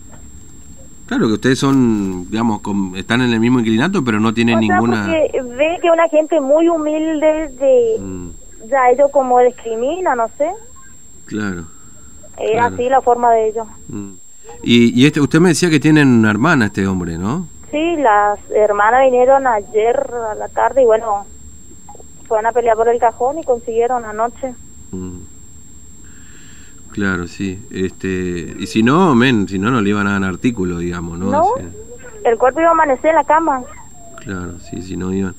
Claro 1.07 1.27
que 1.27 1.33
ustedes 1.35 1.59
son, 1.59 2.31
digamos, 2.31 2.61
com- 2.61 2.95
están 2.97 3.23
en 3.23 3.33
el 3.33 3.41
mismo 3.41 3.59
inclinato, 3.61 4.05
pero 4.05 4.21
no 4.21 4.33
tienen 4.33 4.59
O 4.59 4.61
sea, 4.61 4.69
ninguna. 4.71 5.07
ve 5.09 5.79
que 5.83 5.91
una 5.91 6.09
gente 6.09 6.41
muy 6.41 6.69
humilde 6.69 7.49
de... 7.59 7.97
Mm, 8.01 8.29
Ya 8.71 8.91
ellos 8.93 9.11
como 9.11 9.41
discriminan, 9.41 10.19
no 10.19 10.29
sé. 10.39 10.47
Claro. 11.27 11.65
Era 12.39 12.53
Claro. 12.69 12.75
así 12.75 12.89
la 12.89 13.01
forma 13.03 13.31
de 13.33 13.49
ellos. 13.49 13.67
Mm. 13.89 14.11
Y, 14.63 15.01
y 15.01 15.07
este, 15.07 15.21
usted 15.21 15.39
me 15.41 15.51
decía 15.51 15.71
que 15.71 15.79
tienen 15.81 16.09
una 16.09 16.31
hermana 16.31 16.67
este 16.67 16.87
hombre, 16.87 17.19
¿no? 17.19 17.47
Sí, 17.71 17.97
las 17.99 18.39
hermanas 18.55 19.03
vinieron 19.05 19.47
ayer 19.47 19.97
a 20.31 20.35
la 20.35 20.49
tarde 20.49 20.83
y 20.83 20.85
bueno, 20.87 21.27
fueron 22.27 22.47
a 22.47 22.53
pelear 22.53 22.77
por 22.77 22.89
el 22.89 22.99
cajón 22.99 23.39
y 23.39 23.45
consiguieron 23.45 24.05
anoche. 24.05 24.55
Mm. 24.91 25.19
Claro, 26.93 27.27
sí. 27.27 27.59
Este, 27.71 28.55
y 28.59 28.67
si 28.67 28.83
no, 28.83 29.15
men, 29.15 29.49
si 29.49 29.59
no, 29.59 29.71
no 29.71 29.81
le 29.81 29.91
iban 29.91 30.07
a 30.07 30.19
dar 30.19 30.25
artículo, 30.25 30.79
digamos, 30.79 31.19
¿no? 31.19 31.55
El 32.25 32.37
cuerpo 32.39 32.61
iba 32.61 32.69
a 32.69 32.73
amanecer 32.73 33.11
en 33.11 33.17
la 33.17 33.25
cama. 33.25 33.63
claro, 34.21 34.59
sí, 34.61 34.83
si 34.83 34.97
no 34.97 35.13
iban. 35.13 35.35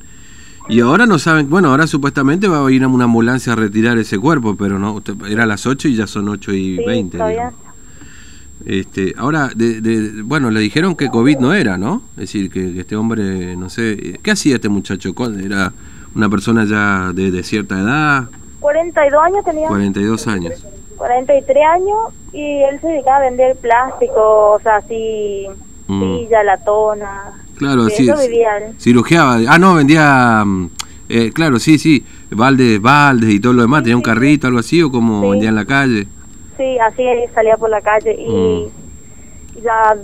Y 0.70 0.80
ahora 0.80 1.06
no 1.06 1.20
saben, 1.20 1.50
bueno, 1.50 1.70
ahora 1.70 1.88
supuestamente 1.88 2.48
va 2.48 2.66
a 2.66 2.72
ir 2.72 2.84
a 2.84 2.88
una 2.88 3.04
ambulancia 3.04 3.54
a 3.54 3.56
retirar 3.56 3.98
ese 3.98 4.18
cuerpo, 4.18 4.56
pero 4.56 4.80
no, 4.80 5.02
era 5.30 5.44
a 5.44 5.46
las 5.46 5.66
8 5.66 5.88
y 5.90 5.96
ya 5.96 6.08
son 6.08 6.30
8 6.30 6.54
y 6.54 6.78
Sí, 6.78 6.84
20. 6.86 7.18
todavía. 7.18 7.36
digamos. 7.38 7.60
Este, 8.66 9.14
ahora, 9.18 9.50
de, 9.54 9.82
de- 9.82 10.22
bueno, 10.22 10.50
le 10.50 10.62
dijeron 10.62 10.96
que 10.96 11.10
COVID 11.10 11.38
no 11.40 11.54
era, 11.54 11.78
¿no? 11.78 12.02
Es 12.14 12.22
decir, 12.22 12.50
que, 12.50 12.74
que 12.74 12.80
este 12.82 12.96
hombre, 12.96 13.58
no 13.58 13.70
sé, 13.70 14.20
¿qué 14.24 14.32
hacía 14.32 14.56
este 14.56 14.70
muchacho? 14.70 15.14
¿Cuál- 15.14 15.44
¿Era 15.44 15.74
una 16.16 16.30
persona 16.30 16.64
ya 16.64 17.12
de, 17.14 17.30
de 17.32 17.44
cierta 17.44 17.78
edad? 17.80 18.30
42 18.62 19.22
años 19.22 19.44
tenía. 19.44 19.68
42 19.68 20.28
años. 20.28 20.54
43 20.96 21.58
años 21.74 21.98
y 22.32 22.62
él 22.64 22.80
se 22.80 22.88
dedicaba 22.88 23.18
a 23.18 23.22
vender 23.30 23.58
plástico, 23.58 24.52
o 24.54 24.60
sea, 24.64 24.78
así, 24.78 25.46
Mm. 25.88 26.20
silla, 26.20 26.44
latona. 26.44 27.43
Claro, 27.58 27.88
sí. 27.90 28.08
Cirugiaba. 28.80 29.40
Ah, 29.48 29.58
no, 29.60 29.76
vendía. 29.76 30.44
mm, 30.46 30.70
eh, 31.10 31.32
claro, 31.34 31.60
sí, 31.60 31.78
sí. 31.78 32.04
Baldes, 32.32 32.82
baldes 32.82 33.30
y 33.34 33.40
todo 33.40 33.54
lo 33.54 33.62
demás. 33.64 33.84
Tenía 33.84 33.96
un 33.98 34.02
carrito, 34.02 34.48
algo 34.48 34.60
así, 34.60 34.82
o 34.82 34.92
como 34.92 35.22
Sí. 35.24 35.30
vendía 35.32 35.50
en 35.50 35.56
la 35.56 35.66
calle. 35.66 36.08
Sí, 36.58 36.78
así 36.80 37.04
salía 37.34 37.58
por 37.58 37.70
la 37.70 37.82
calle 37.82 38.16
y 38.20 38.32
Mm. 39.60 39.64
ya 39.64 39.96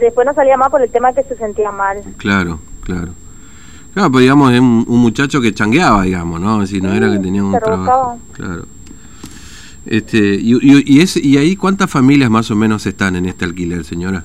después 0.00 0.26
no 0.26 0.34
salía 0.34 0.56
más 0.56 0.68
por 0.70 0.82
el 0.82 0.90
tema 0.90 1.12
que 1.12 1.22
se 1.24 1.36
sentía 1.36 1.70
mal. 1.70 1.98
Claro, 2.18 2.60
claro. 2.82 3.08
Claro, 3.94 4.10
pero 4.10 4.20
digamos, 4.20 4.52
es 4.52 4.60
un, 4.60 4.84
un 4.88 4.98
muchacho 5.00 5.40
que 5.40 5.54
changueaba, 5.54 6.02
digamos, 6.02 6.40
¿no? 6.40 6.66
Si 6.66 6.80
no 6.80 6.90
Sí, 6.90 6.96
era 6.96 7.10
que 7.12 7.18
tenía 7.20 7.44
un 7.44 7.52
trabajo. 7.58 8.18
Claro. 8.32 8.66
Este, 9.86 10.18
y, 10.34 10.54
y, 10.54 10.82
y, 10.96 11.00
ese- 11.00 11.20
y 11.24 11.36
ahí 11.36 11.56
cuántas 11.56 11.90
familias 11.90 12.28
más 12.30 12.50
o 12.50 12.56
menos 12.56 12.86
están 12.86 13.16
en 13.16 13.26
este 13.26 13.44
alquiler, 13.44 13.84
señora? 13.84 14.24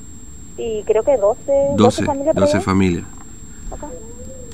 Y 0.59 0.83
creo 0.83 1.03
que 1.03 1.15
12, 1.17 1.41
12, 1.47 1.77
12, 1.77 2.05
familias. 2.05 2.33
por 2.35 2.43
12 2.43 2.57
ahí. 2.57 2.63
familias. 2.63 3.03
Acá. 3.71 3.87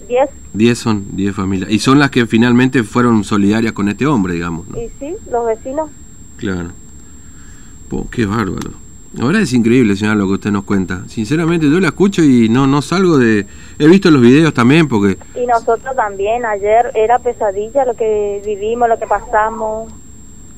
10. 0.07 0.29
10 0.53 0.77
son, 0.77 1.15
10 1.15 1.35
familias. 1.35 1.71
Y 1.71 1.79
son 1.79 1.97
las 1.99 2.11
que 2.11 2.27
finalmente 2.27 2.83
fueron 2.83 3.23
solidarias 3.23 3.73
con 3.73 3.89
este 3.89 4.05
hombre, 4.05 4.35
digamos, 4.35 4.67
¿no? 4.67 4.77
Y 4.79 4.89
sí, 4.99 5.15
los 5.31 5.45
vecinos. 5.47 5.89
Claro. 6.37 6.69
Po, 7.89 8.07
qué 8.11 8.25
bárbaro. 8.25 8.71
Ahora 9.19 9.39
es 9.39 9.53
increíble, 9.53 9.95
señora, 9.95 10.15
lo 10.15 10.27
que 10.27 10.33
usted 10.33 10.51
nos 10.51 10.65
cuenta. 10.65 11.07
Sinceramente, 11.07 11.69
yo 11.69 11.79
la 11.79 11.87
escucho 11.87 12.21
y 12.21 12.49
no, 12.49 12.67
no 12.67 12.81
salgo 12.81 13.17
de... 13.17 13.47
He 13.79 13.87
visto 13.87 14.11
los 14.11 14.21
videos 14.21 14.53
también 14.53 14.87
porque... 14.89 15.17
Y 15.41 15.45
nosotros 15.47 15.95
también, 15.95 16.45
ayer 16.45 16.91
era 16.93 17.17
pesadilla 17.19 17.85
lo 17.85 17.95
que 17.95 18.41
vivimos, 18.45 18.89
lo 18.89 18.99
que 18.99 19.07
pasamos, 19.07 19.91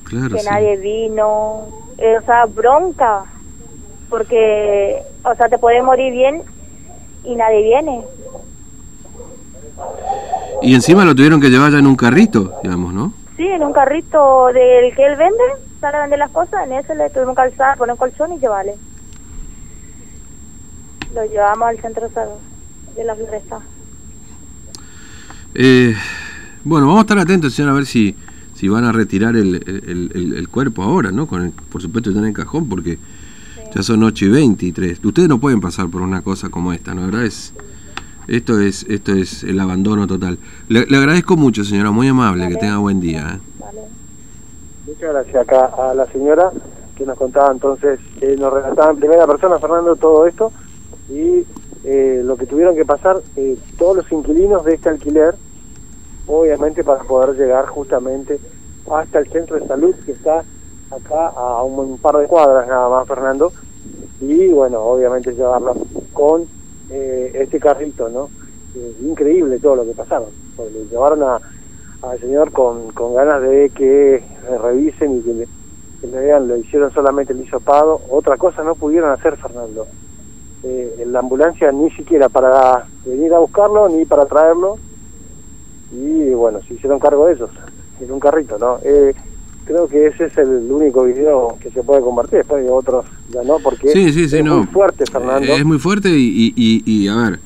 Claro, 0.06 0.36
que 0.36 0.42
sí. 0.42 0.48
nadie 0.50 0.78
vino, 0.78 1.68
eh, 2.00 2.16
o 2.20 2.26
sea, 2.26 2.46
bronca, 2.46 3.26
porque, 4.10 5.02
o 5.24 5.36
sea, 5.36 5.50
te 5.50 5.58
puede 5.58 5.82
morir 5.82 6.12
bien 6.12 6.42
y 7.24 7.36
nadie 7.36 7.64
viene. 7.64 8.02
Y 10.62 10.74
encima 10.74 11.06
lo 11.06 11.14
tuvieron 11.16 11.40
que 11.42 11.50
llevar 11.50 11.72
ya 11.72 11.80
en 11.80 11.88
un 11.88 11.96
carrito, 11.96 12.54
digamos, 12.64 12.94
¿no? 12.94 13.14
Sí, 13.36 13.46
en 13.46 13.64
un 13.64 13.74
carrito 13.74 14.48
del 14.48 14.96
que 14.96 15.06
él 15.06 15.16
vende, 15.16 15.44
sale 15.80 15.98
a 15.98 16.02
vender 16.02 16.20
las 16.20 16.32
cosas, 16.32 16.66
en 16.66 16.74
ese 16.74 16.96
le 16.96 17.10
tuvimos 17.12 17.36
que 17.36 17.42
alzar, 17.42 17.78
poner 17.78 17.94
un 17.94 17.98
colchón 17.98 18.34
y 18.34 18.40
llevarle. 18.40 18.74
Lo 21.14 21.26
llevamos 21.26 21.68
al 21.68 21.80
centro 21.80 22.10
de 22.96 23.04
la 23.04 23.16
floresta. 23.16 23.60
Eh, 25.54 25.96
bueno, 26.64 26.88
vamos 26.88 27.00
a 27.00 27.02
estar 27.02 27.20
atentos, 27.20 27.54
señora, 27.54 27.74
a 27.74 27.76
ver 27.76 27.86
si, 27.86 28.16
si 28.56 28.68
van 28.68 28.84
a 28.86 28.92
retirar 28.92 29.36
el, 29.36 29.56
el- 29.56 30.12
el- 30.16 30.34
el 30.38 30.50
cuerpo 30.50 30.84
ahora, 30.84 31.12
¿no? 31.12 31.28
Con 31.28 31.44
el- 31.46 31.52
por 31.52 31.82
supuesto, 31.82 32.10
está 32.10 32.20
en 32.22 32.28
el 32.28 32.34
cajón 32.34 32.68
porque 32.68 32.98
ya 33.74 33.84
son 33.84 34.04
8 34.04 34.26
y 34.26 34.30
23. 34.30 35.04
Ustedes 35.04 35.30
no 35.30 35.40
pueden 35.40 35.62
pasar 35.62 35.88
por 35.90 36.02
una 36.02 36.22
cosa 36.22 36.50
como 36.50 36.74
esta, 36.74 36.94
¿no? 36.94 37.22
Es, 37.22 37.54
esto, 38.28 38.60
es, 38.60 38.84
esto 38.90 39.14
es 39.14 39.44
el 39.44 39.60
abandono 39.60 40.08
total. 40.08 40.38
Le, 40.68 40.86
le 40.86 40.98
agradezco 40.98 41.38
mucho, 41.38 41.64
señora, 41.64 41.92
muy 41.92 42.08
amable, 42.08 42.48
que 42.48 42.56
tenga 42.56 42.78
buen 42.78 43.00
día. 43.00 43.36
¿eh? 43.36 43.40
¿vale? 43.60 43.82
Muchas 44.86 45.14
gracias 45.14 45.36
acá 45.36 45.72
a 45.78 45.94
la 45.94 46.06
señora 46.08 46.52
que 46.98 47.06
nos 47.06 47.18
contaba 47.18 47.52
entonces, 47.52 48.00
eh, 48.22 48.36
nos 48.38 48.52
relataba 48.52 48.92
en 48.92 48.98
primera 48.98 49.28
persona, 49.28 49.60
Fernando, 49.60 49.96
todo 49.96 50.26
esto 50.26 50.52
y 51.10 51.46
eh, 51.84 52.22
lo 52.24 52.36
que 52.36 52.46
tuvieron 52.46 52.76
que 52.76 52.86
pasar 52.86 53.22
eh, 53.36 53.58
todos 53.78 53.98
los 53.98 54.12
inquilinos 54.12 54.66
de 54.66 54.74
este 54.74 54.90
alquiler, 54.90 55.36
obviamente 56.26 56.84
para 56.84 57.04
poder 57.04 57.38
llegar 57.38 57.68
justamente 57.68 58.40
hasta 58.92 59.20
el 59.20 59.30
centro 59.30 59.60
de 59.60 59.68
salud 59.68 59.96
que 60.06 60.12
está 60.14 60.44
acá 60.92 61.28
a 61.28 61.64
un, 61.64 61.98
par 61.98 62.18
de 62.18 62.28
cuadras 62.28 62.68
nada 62.68 62.90
más, 62.90 63.08
Fernando, 63.08 63.52
y 64.22 64.48
bueno, 64.48 64.82
obviamente 64.82 65.34
llevarlo 65.34 65.76
con 66.14 66.46
eh, 66.90 67.32
este 67.36 67.60
carrito, 67.60 68.10
¿no? 68.10 68.30
Increíble 69.02 69.60
todo 69.60 69.78
lo 69.78 69.86
que 69.86 69.94
pasaron, 69.94 70.30
porque 70.56 70.74
le 70.74 70.86
llevaron 70.86 71.24
a, 71.24 71.40
al 72.02 72.20
señor 72.20 72.52
con, 72.52 72.92
con 72.92 73.16
ganas 73.16 73.42
de 73.42 73.70
que 73.70 74.24
revisen 74.62 75.18
y 75.18 75.22
que 75.22 75.34
le, 75.34 75.48
que 76.02 76.08
le 76.08 76.20
vean, 76.20 76.48
le 76.48 76.60
hicieron 76.60 76.92
solamente 76.94 77.34
el 77.34 77.42
hisopado, 77.42 78.02
otra 78.10 78.38
cosa 78.38 78.64
no 78.64 78.76
pudieron 78.76 79.12
hacer, 79.12 79.38
Fernando. 79.38 79.88
Eh, 80.64 81.06
la 81.08 81.20
ambulancia 81.20 81.72
ni 81.72 81.92
siquiera 81.92 82.30
para 82.30 82.86
venir 83.06 83.34
a 83.34 83.40
buscarlo 83.40 83.88
ni 83.90 84.06
para 84.06 84.26
traerlo 84.26 84.78
y 85.92 86.32
bueno, 86.32 86.60
se 86.68 86.74
hicieron 86.74 87.00
cargo 87.00 87.28
de 87.28 87.34
ellos 87.34 87.52
en 88.02 88.12
un 88.12 88.20
carrito, 88.20 88.58
¿no? 88.58 88.80
Eh, 88.84 89.14
creo 89.68 89.88
que 89.88 90.08
ese 90.08 90.26
es 90.26 90.38
el 90.38 90.72
único 90.72 91.04
video 91.04 91.58
que 91.62 91.70
se 91.70 91.84
puede 91.84 92.02
compartir, 92.02 92.40
después 92.40 92.64
de 92.64 92.70
otros 92.70 93.06
ya 93.32 93.44
no, 93.44 93.58
porque 93.60 93.90
Sí, 93.90 94.12
sí, 94.14 94.28
sí, 94.30 94.38
es 94.38 94.44
no. 94.44 94.60
muy 94.60 94.68
fuerte, 94.68 95.06
Fernando. 95.06 95.46
Eh, 95.52 95.58
Es 95.58 95.66
muy 95.66 95.80
fuerte 95.80 96.10
y, 96.18 96.24
y, 96.26 96.54
y- 96.56 96.84
y, 96.92 97.08
a 97.08 97.16
ver, 97.16 97.40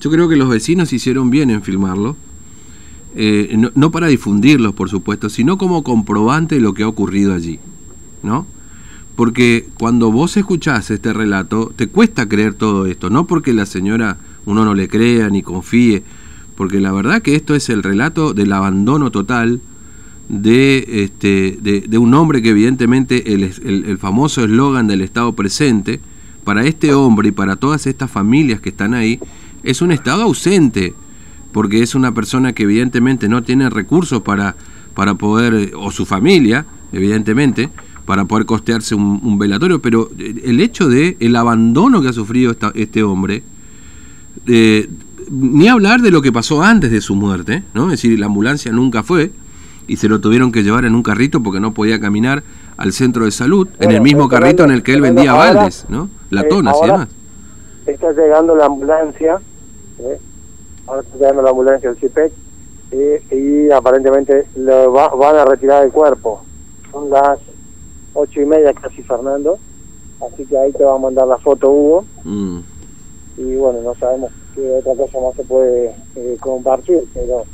yo 0.00 0.10
creo 0.10 0.28
que 0.28 0.36
los 0.36 0.48
vecinos 0.48 0.92
hicieron 0.92 1.30
bien 1.30 1.50
en 1.50 1.62
filmarlo. 1.62 2.16
Eh, 3.14 3.54
no, 3.58 3.70
no 3.74 3.90
para 3.90 4.06
difundirlos, 4.06 4.72
por 4.74 4.88
supuesto, 4.88 5.28
sino 5.28 5.58
como 5.58 5.82
comprobante 5.82 6.54
de 6.54 6.60
lo 6.62 6.72
que 6.74 6.82
ha 6.82 6.88
ocurrido 6.88 7.34
allí, 7.34 7.58
¿no? 8.22 8.46
Porque 9.16 9.66
cuando 9.78 10.10
vos 10.10 10.36
escuchás 10.38 10.90
este 10.90 11.12
relato, 11.12 11.70
te 11.76 11.88
cuesta 11.88 12.26
creer 12.26 12.54
todo 12.54 12.86
esto, 12.86 13.10
no 13.10 13.26
porque 13.26 13.52
la 13.52 13.66
señora 13.66 14.16
uno 14.46 14.64
no 14.64 14.74
le 14.74 14.88
crea 14.88 15.28
ni 15.28 15.42
confíe, 15.42 16.02
porque 16.56 16.80
la 16.80 16.92
verdad 16.92 17.20
que 17.20 17.34
esto 17.34 17.54
es 17.54 17.68
el 17.68 17.82
relato 17.82 18.32
del 18.32 18.52
abandono 18.52 19.10
total 19.10 19.60
de, 20.32 21.04
este, 21.04 21.58
de, 21.60 21.98
un 21.98 22.14
hombre 22.14 22.40
que 22.40 22.48
evidentemente 22.48 23.34
el, 23.34 23.44
el- 23.44 23.84
el 23.84 23.98
famoso 23.98 24.42
eslogan 24.42 24.86
del 24.88 25.02
Estado 25.02 25.32
presente, 25.34 26.00
para 26.42 26.64
este 26.64 26.92
hombre 26.94 27.28
y 27.28 27.32
para 27.32 27.54
todas 27.56 27.86
estas 27.86 28.10
familias 28.10 28.60
que 28.60 28.70
están 28.70 28.94
ahí, 28.94 29.20
es 29.62 29.82
un 29.82 29.92
Estado 29.92 30.22
ausente, 30.22 30.94
porque 31.52 31.82
es 31.82 31.94
una 31.94 32.12
persona 32.14 32.54
que 32.54 32.62
evidentemente 32.64 33.28
no 33.28 33.42
tiene 33.42 33.68
recursos 33.70 34.22
para, 34.22 34.56
para 34.94 35.14
poder, 35.14 35.72
o 35.76 35.90
su 35.92 36.06
familia, 36.06 36.64
evidentemente, 36.92 37.68
para 38.06 38.24
poder 38.24 38.46
costearse 38.46 38.94
un, 38.94 39.38
velatorio, 39.38 39.80
pero 39.82 40.10
el 40.18 40.60
hecho 40.60 40.88
de 40.88 41.16
el 41.20 41.36
abandono 41.36 42.00
que 42.02 42.08
ha 42.08 42.12
sufrido 42.12 42.52
esta- 42.52 42.72
este 42.74 43.02
hombre, 43.02 43.42
eh, 44.46 44.88
ni 45.30 45.68
hablar 45.68 46.00
de 46.00 46.10
lo 46.10 46.22
que 46.22 46.32
pasó 46.32 46.62
antes 46.62 46.90
de 46.90 47.00
su 47.02 47.14
muerte, 47.14 47.62
¿no? 47.74 47.84
Es 47.92 48.02
decir, 48.02 48.18
la 48.18 48.26
ambulancia 48.26 48.72
nunca 48.72 49.02
fue 49.02 49.30
y 49.86 49.96
se 49.96 50.08
lo 50.08 50.20
tuvieron 50.20 50.52
que 50.52 50.62
llevar 50.62 50.84
en 50.84 50.94
un 50.94 51.02
carrito 51.02 51.42
porque 51.42 51.60
no 51.60 51.72
podía 51.74 52.00
caminar 52.00 52.42
al 52.76 52.92
centro 52.92 53.24
de 53.24 53.30
salud, 53.30 53.68
en 53.80 53.90
el 53.90 54.00
mismo 54.00 54.28
carrito 54.28 54.64
en 54.64 54.70
el 54.70 54.82
que 54.82 54.94
él 54.94 55.00
vendía 55.02 55.32
ahora, 55.32 55.54
baldes, 55.54 55.86
¿no? 55.88 56.08
Latonas 56.30 56.74
y 56.76 56.80
ahora- 56.80 56.92
demás. 56.92 57.08
está 57.86 58.12
llegando 58.12 58.54
la 58.56 58.66
ambulancia, 58.66 59.40
¿eh? 60.00 60.18
ahora 60.86 61.02
está 61.02 61.16
llegando 61.18 61.42
la 61.42 61.50
ambulancia 61.50 61.90
del 61.90 61.98
CIPEC 61.98 62.32
eh, 62.92 63.22
y 63.30 63.70
aparentemente 63.72 64.46
lo 64.56 64.92
va- 64.92 65.08
van 65.14 65.36
a 65.36 65.44
retirar 65.44 65.84
el 65.84 65.90
cuerpo. 65.92 66.42
Son 66.90 67.08
las 67.10 67.38
ocho 68.14 68.40
y 68.40 68.46
media 68.46 68.72
casi, 68.74 69.02
Fernando, 69.02 69.58
así 70.26 70.44
que 70.44 70.56
ahí 70.58 70.72
te 70.72 70.84
va 70.84 70.94
a 70.94 70.98
mandar 70.98 71.26
la 71.26 71.38
foto 71.38 71.70
Hugo 71.70 72.04
Mm. 72.24 72.58
y 73.38 73.54
bueno, 73.56 73.80
no 73.82 73.94
sabemos 73.96 74.30
qué 74.54 74.70
otra 74.78 74.94
cosa 74.94 75.18
más 75.20 75.34
se 75.36 75.42
puede 75.44 75.94
eh, 76.16 76.36
compartir, 76.40 77.00
pero 77.14 77.44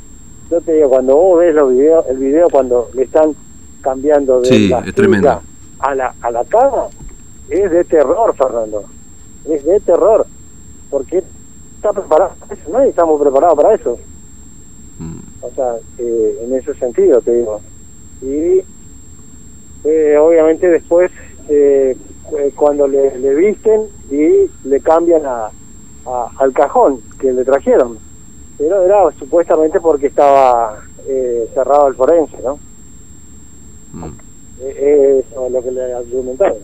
yo 0.49 0.61
te 0.61 0.73
digo, 0.73 0.89
cuando 0.89 1.15
vos 1.15 1.39
ves 1.39 1.53
los 1.53 1.69
videos, 1.71 2.05
el 2.07 2.17
video 2.17 2.47
cuando 2.51 2.89
le 2.93 3.03
están 3.03 3.35
cambiando 3.81 4.41
de 4.41 4.47
Sí, 4.47 4.69
la 4.69 4.79
es 4.79 4.93
tremendo. 4.93 5.43
a 5.79 5.95
la, 5.95 6.15
a 6.19 6.31
la 6.31 6.45
cama, 6.45 6.89
es 7.47 7.71
de 7.71 7.85
terror, 7.85 8.35
Fernando, 8.35 8.89
es 9.45 9.63
de 9.63 9.79
terror, 9.81 10.27
porque 10.89 11.23
está 11.75 11.93
preparado 11.93 12.35
para 12.39 12.53
eso, 12.59 12.69
nadie 12.69 12.89
estamos 12.89 13.21
preparados 13.21 13.55
para 13.55 13.75
eso, 13.75 13.97
Mm. 14.97 15.19
o 15.39 15.51
sea, 15.51 15.77
eh, 15.97 16.37
en 16.41 16.53
ese 16.55 16.73
sentido 16.75 17.21
te 17.21 17.31
digo, 17.31 17.61
y 18.21 18.61
eh, 19.85 20.17
obviamente 20.17 20.67
después 20.69 21.09
eh, 21.47 21.95
cu- 22.21 22.37
cuando 22.55 22.85
le, 22.87 23.17
le 23.17 23.33
visten 23.33 23.89
y 24.09 24.51
le 24.63 24.81
cambian 24.81 25.25
a, 25.25 25.53
a- 26.05 26.31
al 26.37 26.51
cajón 26.53 27.05
que 27.17 27.31
le 27.31 27.45
trajeron 27.45 28.01
pero 28.59 28.83
era 28.83 29.09
supuestamente 29.17 29.79
porque 29.79 30.07
estaba 30.07 30.77
eh, 31.07 31.49
cerrado 31.55 31.87
el 31.87 31.95
forense 31.95 32.37
no 32.43 32.59
Mm. 33.91 34.05
Eh, 34.61 35.25
eso 35.27 35.47
es 35.47 35.51
lo 35.51 35.63
que 35.63 35.71
le 35.71 35.93
argumentaron 35.93 36.57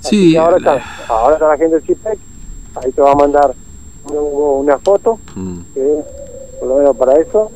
Sí, 0.00 0.32
que 0.32 0.38
ahora 0.38 0.58
la- 0.58 0.76
está 0.76 1.12
ahora 1.12 1.34
está 1.34 1.48
la 1.48 1.56
gente 1.58 1.74
del 1.76 1.84
CIPEC 1.84 2.18
ahí 2.76 2.92
te 2.92 3.00
va 3.02 3.12
a 3.12 3.16
mandar 3.16 3.54
un- 4.10 4.60
una 4.64 4.78
foto 4.78 5.18
mm. 5.34 5.58
eh, 5.74 6.04
por 6.58 6.68
lo 6.70 6.76
menos 6.76 6.96
para 6.96 7.16
eso, 7.20 7.50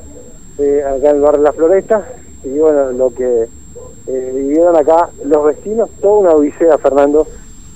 eh, 0.58 0.82
acá 0.84 1.08
en 1.08 1.16
el 1.16 1.22
barrio 1.22 1.40
La 1.42 1.52
Floresta, 1.52 2.06
y 2.44 2.50
bueno, 2.58 2.92
lo 2.92 3.14
que 3.14 3.48
eh, 4.06 4.32
vivieron 4.34 4.76
acá 4.76 5.08
los 5.24 5.42
vecinos, 5.46 5.88
toda 6.02 6.18
una 6.18 6.30
odisea, 6.32 6.76
Fernando, 6.76 7.26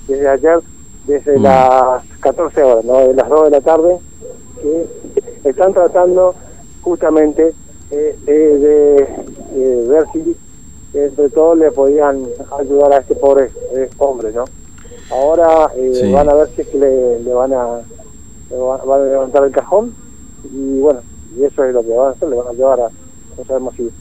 desde 0.07 0.27
ayer, 0.29 0.59
desde 1.07 1.39
Mm. 1.39 1.43
las 1.43 2.03
14 2.19 2.61
horas, 2.61 2.85
¿no? 2.85 2.99
de 2.99 3.13
las 3.15 3.27
2 3.27 3.45
de 3.45 3.49
la 3.49 3.61
tarde, 3.61 3.97
que 4.65 5.49
están 5.49 5.73
tratando 5.73 6.35
justamente 6.81 7.53
eh, 7.91 8.17
eh, 8.27 8.31
de 8.31 8.97
eh, 9.55 9.85
ver 9.87 10.05
si 10.13 10.35
entre 10.93 11.29
todos 11.29 11.57
le 11.57 11.71
podían 11.71 12.23
ayudar 12.57 12.93
a 12.93 12.97
este 12.97 13.15
pobre 13.15 13.51
eh, 13.73 13.89
hombre, 13.97 14.31
¿no? 14.31 14.45
Ahora 15.11 15.69
eh, 15.75 16.09
van 16.11 16.29
a 16.29 16.33
ver 16.33 16.49
si 16.55 16.61
es 16.61 16.67
que 16.69 16.79
le, 16.79 17.33
van 17.33 17.53
a 17.53 17.81
van 18.49 19.01
a 19.01 19.05
levantar 19.05 19.43
el 19.43 19.51
cajón 19.51 19.93
y 20.51 20.79
bueno, 20.79 21.01
y 21.37 21.43
eso 21.43 21.63
es 21.63 21.73
lo 21.73 21.83
que 21.83 21.89
van 21.89 22.07
a 22.07 22.11
hacer, 22.11 22.29
le 22.29 22.35
van 22.37 22.47
a 22.47 22.53
llevar 22.53 22.79
a, 22.79 22.89
no 23.37 23.45
sabemos 23.45 23.75
si 23.75 23.91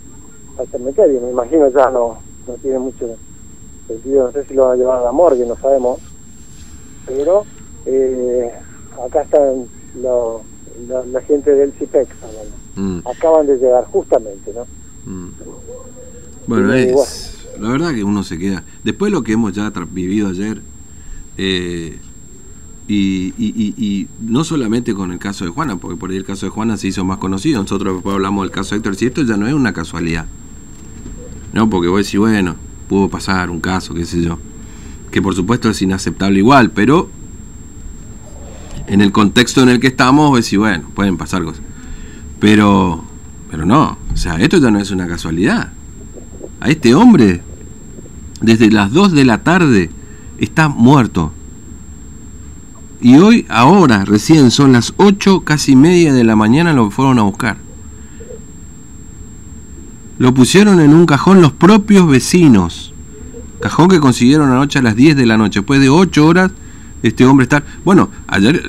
al 0.59 0.69
cementerio, 0.69 1.21
me 1.21 1.31
imagino 1.31 1.69
ya 1.69 1.91
no, 1.91 2.19
no 2.47 2.55
tiene 2.63 2.79
mucho 2.79 3.07
sentido, 3.89 4.27
no 4.27 4.33
sé 4.33 4.45
si 4.45 4.55
lo 4.55 4.65
van 4.65 4.73
a 4.73 4.77
llevar 4.77 4.99
a 5.01 5.05
la 5.05 5.13
morgue, 5.13 5.45
no 5.45 5.57
sabemos, 5.57 5.99
pero 7.07 7.45
eh, 7.87 8.53
acá 9.05 9.23
están 9.23 9.67
la, 11.13 11.21
gente 11.23 11.51
del 11.51 11.73
CIPEX, 11.73 12.09
mm. 12.77 12.99
acaban 13.07 13.47
de 13.47 13.57
llegar 13.57 13.85
justamente, 13.87 14.53
¿no? 14.53 14.67
Mm. 15.11 15.31
Bueno, 16.47 16.73
es, 16.75 17.47
la 17.61 17.71
verdad 17.71 17.95
que 17.95 18.05
uno 18.05 18.23
se 18.23 18.39
queda, 18.39 18.65
después 18.83 19.11
de 19.11 19.17
lo 19.17 19.23
que 19.23 19.33
hemos 19.33 19.53
ya 19.53 19.73
vivido 19.91 20.29
ayer, 20.29 20.61
eh, 21.37 21.99
y, 22.87 23.33
y, 23.39 24.09
no 24.21 24.45
solamente 24.45 24.93
con 24.93 25.11
el 25.11 25.19
caso 25.19 25.47
de 25.47 25.51
Juana, 25.51 25.77
porque 25.77 25.97
por 25.97 26.11
ahí 26.11 26.17
el 26.17 26.25
caso 26.25 26.45
de 26.47 26.51
Juana 26.51 26.77
se 26.77 26.89
hizo 26.89 27.03
más 27.05 27.17
conocido, 27.17 27.63
nosotros 27.63 27.95
después 27.95 28.15
hablamos 28.15 28.45
del 28.45 28.51
caso 28.51 28.75
de 28.75 28.79
Héctor, 28.79 28.97
si 28.97 29.07
esto 29.07 29.23
ya 29.23 29.39
no 29.39 29.47
es 29.47 29.55
una 29.55 29.73
casualidad, 29.73 30.27
¿no? 31.55 31.71
Porque 31.71 31.89
vos 31.89 32.05
decís, 32.05 32.21
bueno, 32.21 32.57
pudo 32.89 33.09
pasar 33.09 33.49
un 33.49 33.61
caso, 33.61 33.95
qué 33.95 34.05
sé 34.05 34.21
yo, 34.21 34.39
que 35.11 35.23
por 35.23 35.35
supuesto 35.35 35.71
es 35.71 35.81
inaceptable 35.81 36.41
igual, 36.41 36.73
pero 36.73 37.09
en 38.87 39.01
el 39.01 39.13
contexto 39.13 39.63
en 39.63 39.69
el 39.69 39.81
que 39.81 39.89
estamos, 39.89 40.31
vos 40.31 40.45
decís, 40.45 40.59
bueno, 40.59 40.91
pueden 40.95 41.17
pasar 41.17 41.43
cosas, 41.45 41.63
pero, 42.41 43.05
pero 43.51 43.65
no, 43.65 43.99
o 44.13 44.17
sea, 44.17 44.37
esto 44.37 44.59
ya 44.59 44.71
no 44.71 44.79
es 44.79 44.91
una 44.91 45.07
casualidad. 45.07 45.73
A 46.61 46.71
este 46.71 46.95
hombre, 46.95 47.43
desde 48.41 48.71
las 48.71 48.93
2 48.93 49.13
de 49.13 49.25
la 49.25 49.43
tarde, 49.43 49.91
está 50.39 50.69
muerto 50.69 51.33
y 53.05 53.19
hoy, 53.19 53.45
ahora, 53.51 54.07
recién 54.07 54.51
son 54.51 54.73
las 54.73 54.95
8, 54.97 55.43
casi 55.43 55.77
media 55.77 56.15
de 56.15 56.25
la 56.25 56.37
mañana, 56.37 56.73
lo 56.73 56.91
fueron 56.91 57.19
a 57.19 57.23
buscar. 57.23 57.59
Lo 60.17 60.33
pusieron 60.33 60.81
en 60.81 60.95
un 60.95 61.05
cajón 61.05 61.43
los 61.43 61.53
propios 61.53 62.09
vecinos. 62.09 62.95
Cajón 63.61 63.91
que 63.91 64.01
consiguieron 64.01 64.51
anoche 64.51 64.79
a 64.79 64.83
las 64.83 64.97
10 64.97 65.17
de 65.17 65.27
la 65.27 65.37
noche. 65.37 65.61
Después 65.61 65.83
de 65.83 65.91
8 65.91 66.27
horas, 66.27 66.53
este 67.09 67.25
hombre 67.25 67.45
está... 67.45 67.63
Bueno, 67.85 68.11
ayer, 68.27 68.63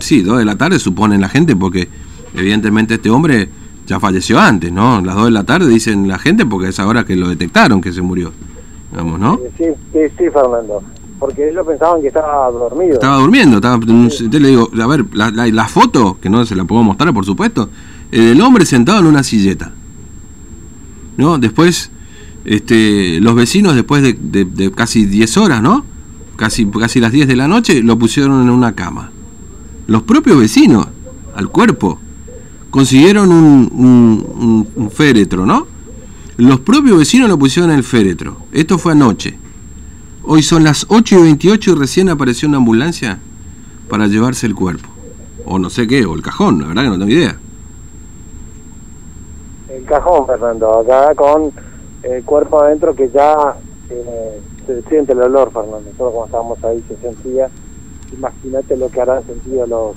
sí, 0.00 0.22
2 0.22 0.38
de 0.38 0.44
la 0.44 0.56
tarde 0.56 0.78
suponen 0.78 1.20
la 1.20 1.28
gente, 1.28 1.56
porque 1.56 1.88
evidentemente 2.34 2.94
este 2.94 3.10
hombre 3.10 3.48
ya 3.86 4.00
falleció 4.00 4.38
antes, 4.38 4.72
¿no? 4.72 5.00
Las 5.00 5.16
2 5.16 5.26
de 5.26 5.30
la 5.30 5.44
tarde 5.44 5.68
dicen 5.68 6.08
la 6.08 6.18
gente 6.18 6.46
porque 6.46 6.68
es 6.68 6.78
ahora 6.78 7.04
que 7.04 7.16
lo 7.16 7.28
detectaron 7.28 7.80
que 7.80 7.92
se 7.92 8.02
murió. 8.02 8.32
Vamos, 8.92 9.20
¿no? 9.20 9.40
Sí, 9.56 9.64
sí, 9.92 9.98
sí, 10.16 10.24
Fernando 10.32 10.82
porque 11.20 11.50
ellos 11.50 11.64
pensaban 11.66 12.00
que 12.00 12.08
estaba 12.08 12.50
dormido. 12.50 12.94
Estaba 12.94 13.16
durmiendo, 13.18 13.56
estaba, 13.56 13.78
le 13.78 14.48
digo, 14.48 14.70
a 14.80 14.86
ver, 14.86 15.04
la, 15.12 15.68
foto, 15.68 16.16
que 16.20 16.30
no 16.30 16.44
se 16.46 16.56
la 16.56 16.64
puedo 16.64 16.82
mostrar 16.82 17.12
por 17.12 17.26
supuesto, 17.26 17.68
el 18.10 18.40
hombre 18.40 18.64
sentado 18.64 19.00
en 19.00 19.06
una 19.06 19.22
silleta. 19.22 19.70
¿No? 21.18 21.36
Después, 21.36 21.92
este, 22.46 23.20
los 23.20 23.34
vecinos 23.34 23.74
después 23.74 24.02
de, 24.02 24.72
casi 24.74 25.04
10 25.04 25.36
horas, 25.36 25.62
¿no? 25.62 25.84
Casi, 26.40 26.64
casi 26.64 27.00
las 27.00 27.12
10 27.12 27.28
de 27.28 27.36
la 27.36 27.46
noche, 27.46 27.82
lo 27.82 27.98
pusieron 27.98 28.40
en 28.40 28.48
una 28.48 28.74
cama. 28.74 29.10
Los 29.86 30.04
propios 30.04 30.38
vecinos, 30.38 30.86
al 31.34 31.48
cuerpo, 31.50 31.98
consiguieron 32.70 33.30
un, 33.30 34.66
un 34.74 34.90
féretro, 34.90 35.44
¿no? 35.44 35.66
Los 36.38 36.60
propios 36.60 36.96
vecinos 36.96 37.28
lo 37.28 37.38
pusieron 37.38 37.70
en 37.70 37.76
el 37.76 37.84
féretro. 37.84 38.38
Esto 38.52 38.78
fue 38.78 38.92
anoche. 38.92 39.38
Hoy 40.24 40.42
son 40.42 40.64
las 40.64 40.86
8 40.88 41.18
y 41.18 41.22
28 41.24 41.72
y 41.72 41.74
recién 41.74 42.08
apareció 42.08 42.48
una 42.48 42.56
ambulancia 42.56 43.18
para 43.90 44.06
llevarse 44.06 44.46
el 44.46 44.54
cuerpo. 44.54 44.88
O 45.44 45.58
no 45.58 45.68
sé 45.68 45.86
qué, 45.86 46.06
o 46.06 46.14
el 46.14 46.22
cajón, 46.22 46.62
la 46.62 46.68
verdad 46.68 46.84
que 46.84 46.88
no 46.88 46.98
tengo 46.98 47.10
idea. 47.10 47.36
El 49.68 49.84
cajón, 49.84 50.26
Fernando, 50.26 50.80
acá 50.80 51.14
con 51.14 51.52
el 52.02 52.24
cuerpo 52.24 52.62
adentro 52.62 52.94
que 52.94 53.10
ya 53.10 53.56
eh, 53.90 54.40
se 54.74 54.88
siente 54.88 55.12
el 55.12 55.22
olor, 55.22 55.52
Fernando. 55.52 55.80
Nosotros 55.80 56.12
cuando 56.12 56.26
estábamos 56.26 56.64
ahí 56.64 56.84
se 56.88 56.96
sentía. 56.96 57.48
Imagínate 58.12 58.76
lo 58.76 58.88
que 58.88 59.00
harán 59.00 59.24
sentido 59.24 59.66
los, 59.66 59.96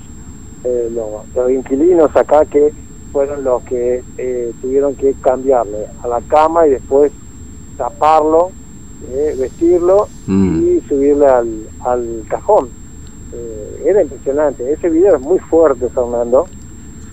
eh, 0.64 0.90
los, 1.34 1.50
inquilinos 1.50 2.14
acá 2.14 2.44
que 2.44 2.72
fueron 3.12 3.44
los 3.44 3.62
que 3.64 4.02
eh, 4.18 4.52
tuvieron 4.60 4.94
que 4.94 5.14
cambiarle 5.14 5.86
a 6.02 6.08
la 6.08 6.20
cama 6.22 6.66
y 6.66 6.70
después 6.70 7.12
taparlo 7.76 8.50
eh, 9.10 9.36
vestirlo 9.38 10.08
mm. 10.26 10.62
y 10.62 10.80
subirle 10.88 11.26
al, 11.26 11.68
al 11.80 12.24
cajón. 12.28 12.68
Eh, 13.32 13.82
era 13.86 14.02
impresionante. 14.02 14.72
Ese 14.72 14.88
video 14.88 15.16
es 15.16 15.20
muy 15.20 15.38
fuerte, 15.38 15.88
Fernando, 15.88 16.46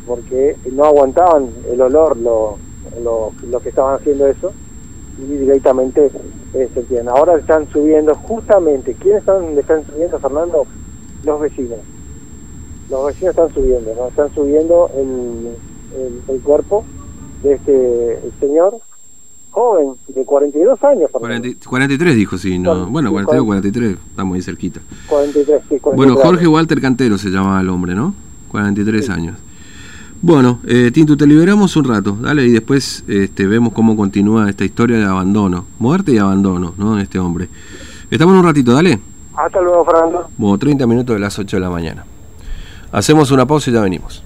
porque 0.06 0.56
no 0.72 0.86
aguantaban 0.86 1.50
el 1.70 1.82
olor 1.82 2.18
lo, 2.18 2.58
lo, 3.04 3.60
que 3.60 3.70
estaban 3.70 3.96
haciendo 3.96 4.28
eso 4.28 4.54
y 5.18 5.38
directamente 5.38 6.12
eh, 6.54 6.70
se 6.74 6.80
entienden. 6.80 7.10
Ahora 7.10 7.38
están 7.38 7.68
subiendo 7.70 8.16
justamente, 8.16 8.96
¿quiénes 8.96 9.20
están, 9.20 9.58
están 9.58 9.86
subiendo, 9.86 10.20
Fernando? 10.20 10.66
Los 11.24 11.42
vecinos. 11.42 11.80
Los 12.90 13.08
vecinos 13.08 13.32
están 13.32 13.54
subiendo, 13.54 13.94
¿no? 13.96 14.08
Están 14.08 14.34
subiendo 14.34 14.90
el, 14.96 15.56
el, 16.28 16.42
cuerpo 16.42 16.84
de 17.44 17.54
este 17.54 18.20
señor 18.40 18.78
joven, 19.52 19.96
de 20.08 20.26
42 20.26 20.84
años. 20.84 21.10
43 21.12 22.16
dijo, 22.16 22.38
sí. 22.38 22.58
No, 22.58 22.88
bueno, 22.88 23.12
42, 23.12 23.46
43, 23.46 23.98
estamos 24.10 24.36
ahí 24.36 24.42
cerquita. 24.42 24.82
43, 25.08 25.62
sí, 25.70 25.78
Bueno, 25.96 26.16
Jorge 26.16 26.48
Walter 26.48 26.82
Cantero 26.82 27.18
se 27.18 27.30
llamaba 27.30 27.62
el 27.62 27.70
hombre, 27.70 27.96
¿no? 27.96 28.14
43 28.50 29.10
años. 29.10 29.38
Bueno, 30.24 30.60
eh, 30.68 30.92
Tinto, 30.94 31.18
te 31.18 31.26
liberamos 31.26 31.76
un 31.76 31.84
rato, 31.86 32.16
dale, 32.22 32.46
y 32.46 32.52
después 32.52 33.04
este, 33.08 33.48
vemos 33.48 33.74
cómo 33.74 33.98
continúa 33.98 34.52
esta 34.52 34.64
historia 34.64 35.00
de 35.00 35.06
abandono, 35.06 35.66
muerte 35.80 36.12
y 36.12 36.20
abandono, 36.20 36.76
¿no? 36.78 36.96
En 36.96 37.02
este 37.02 37.18
hombre. 37.18 37.50
Estamos 38.12 38.34
en 38.34 38.40
un 38.42 38.46
ratito, 38.46 38.72
dale. 38.72 39.00
Hasta 39.36 39.60
luego, 39.60 39.84
Fernando. 39.84 40.30
Bueno, 40.38 40.60
30 40.60 40.86
minutos 40.86 41.16
de 41.16 41.20
las 41.20 41.40
8 41.40 41.58
de 41.58 41.62
la 41.62 41.72
mañana. 41.72 42.06
Hacemos 42.92 43.32
una 43.32 43.48
pausa 43.48 43.72
y 43.72 43.74
ya 43.74 43.82
venimos. 43.82 44.24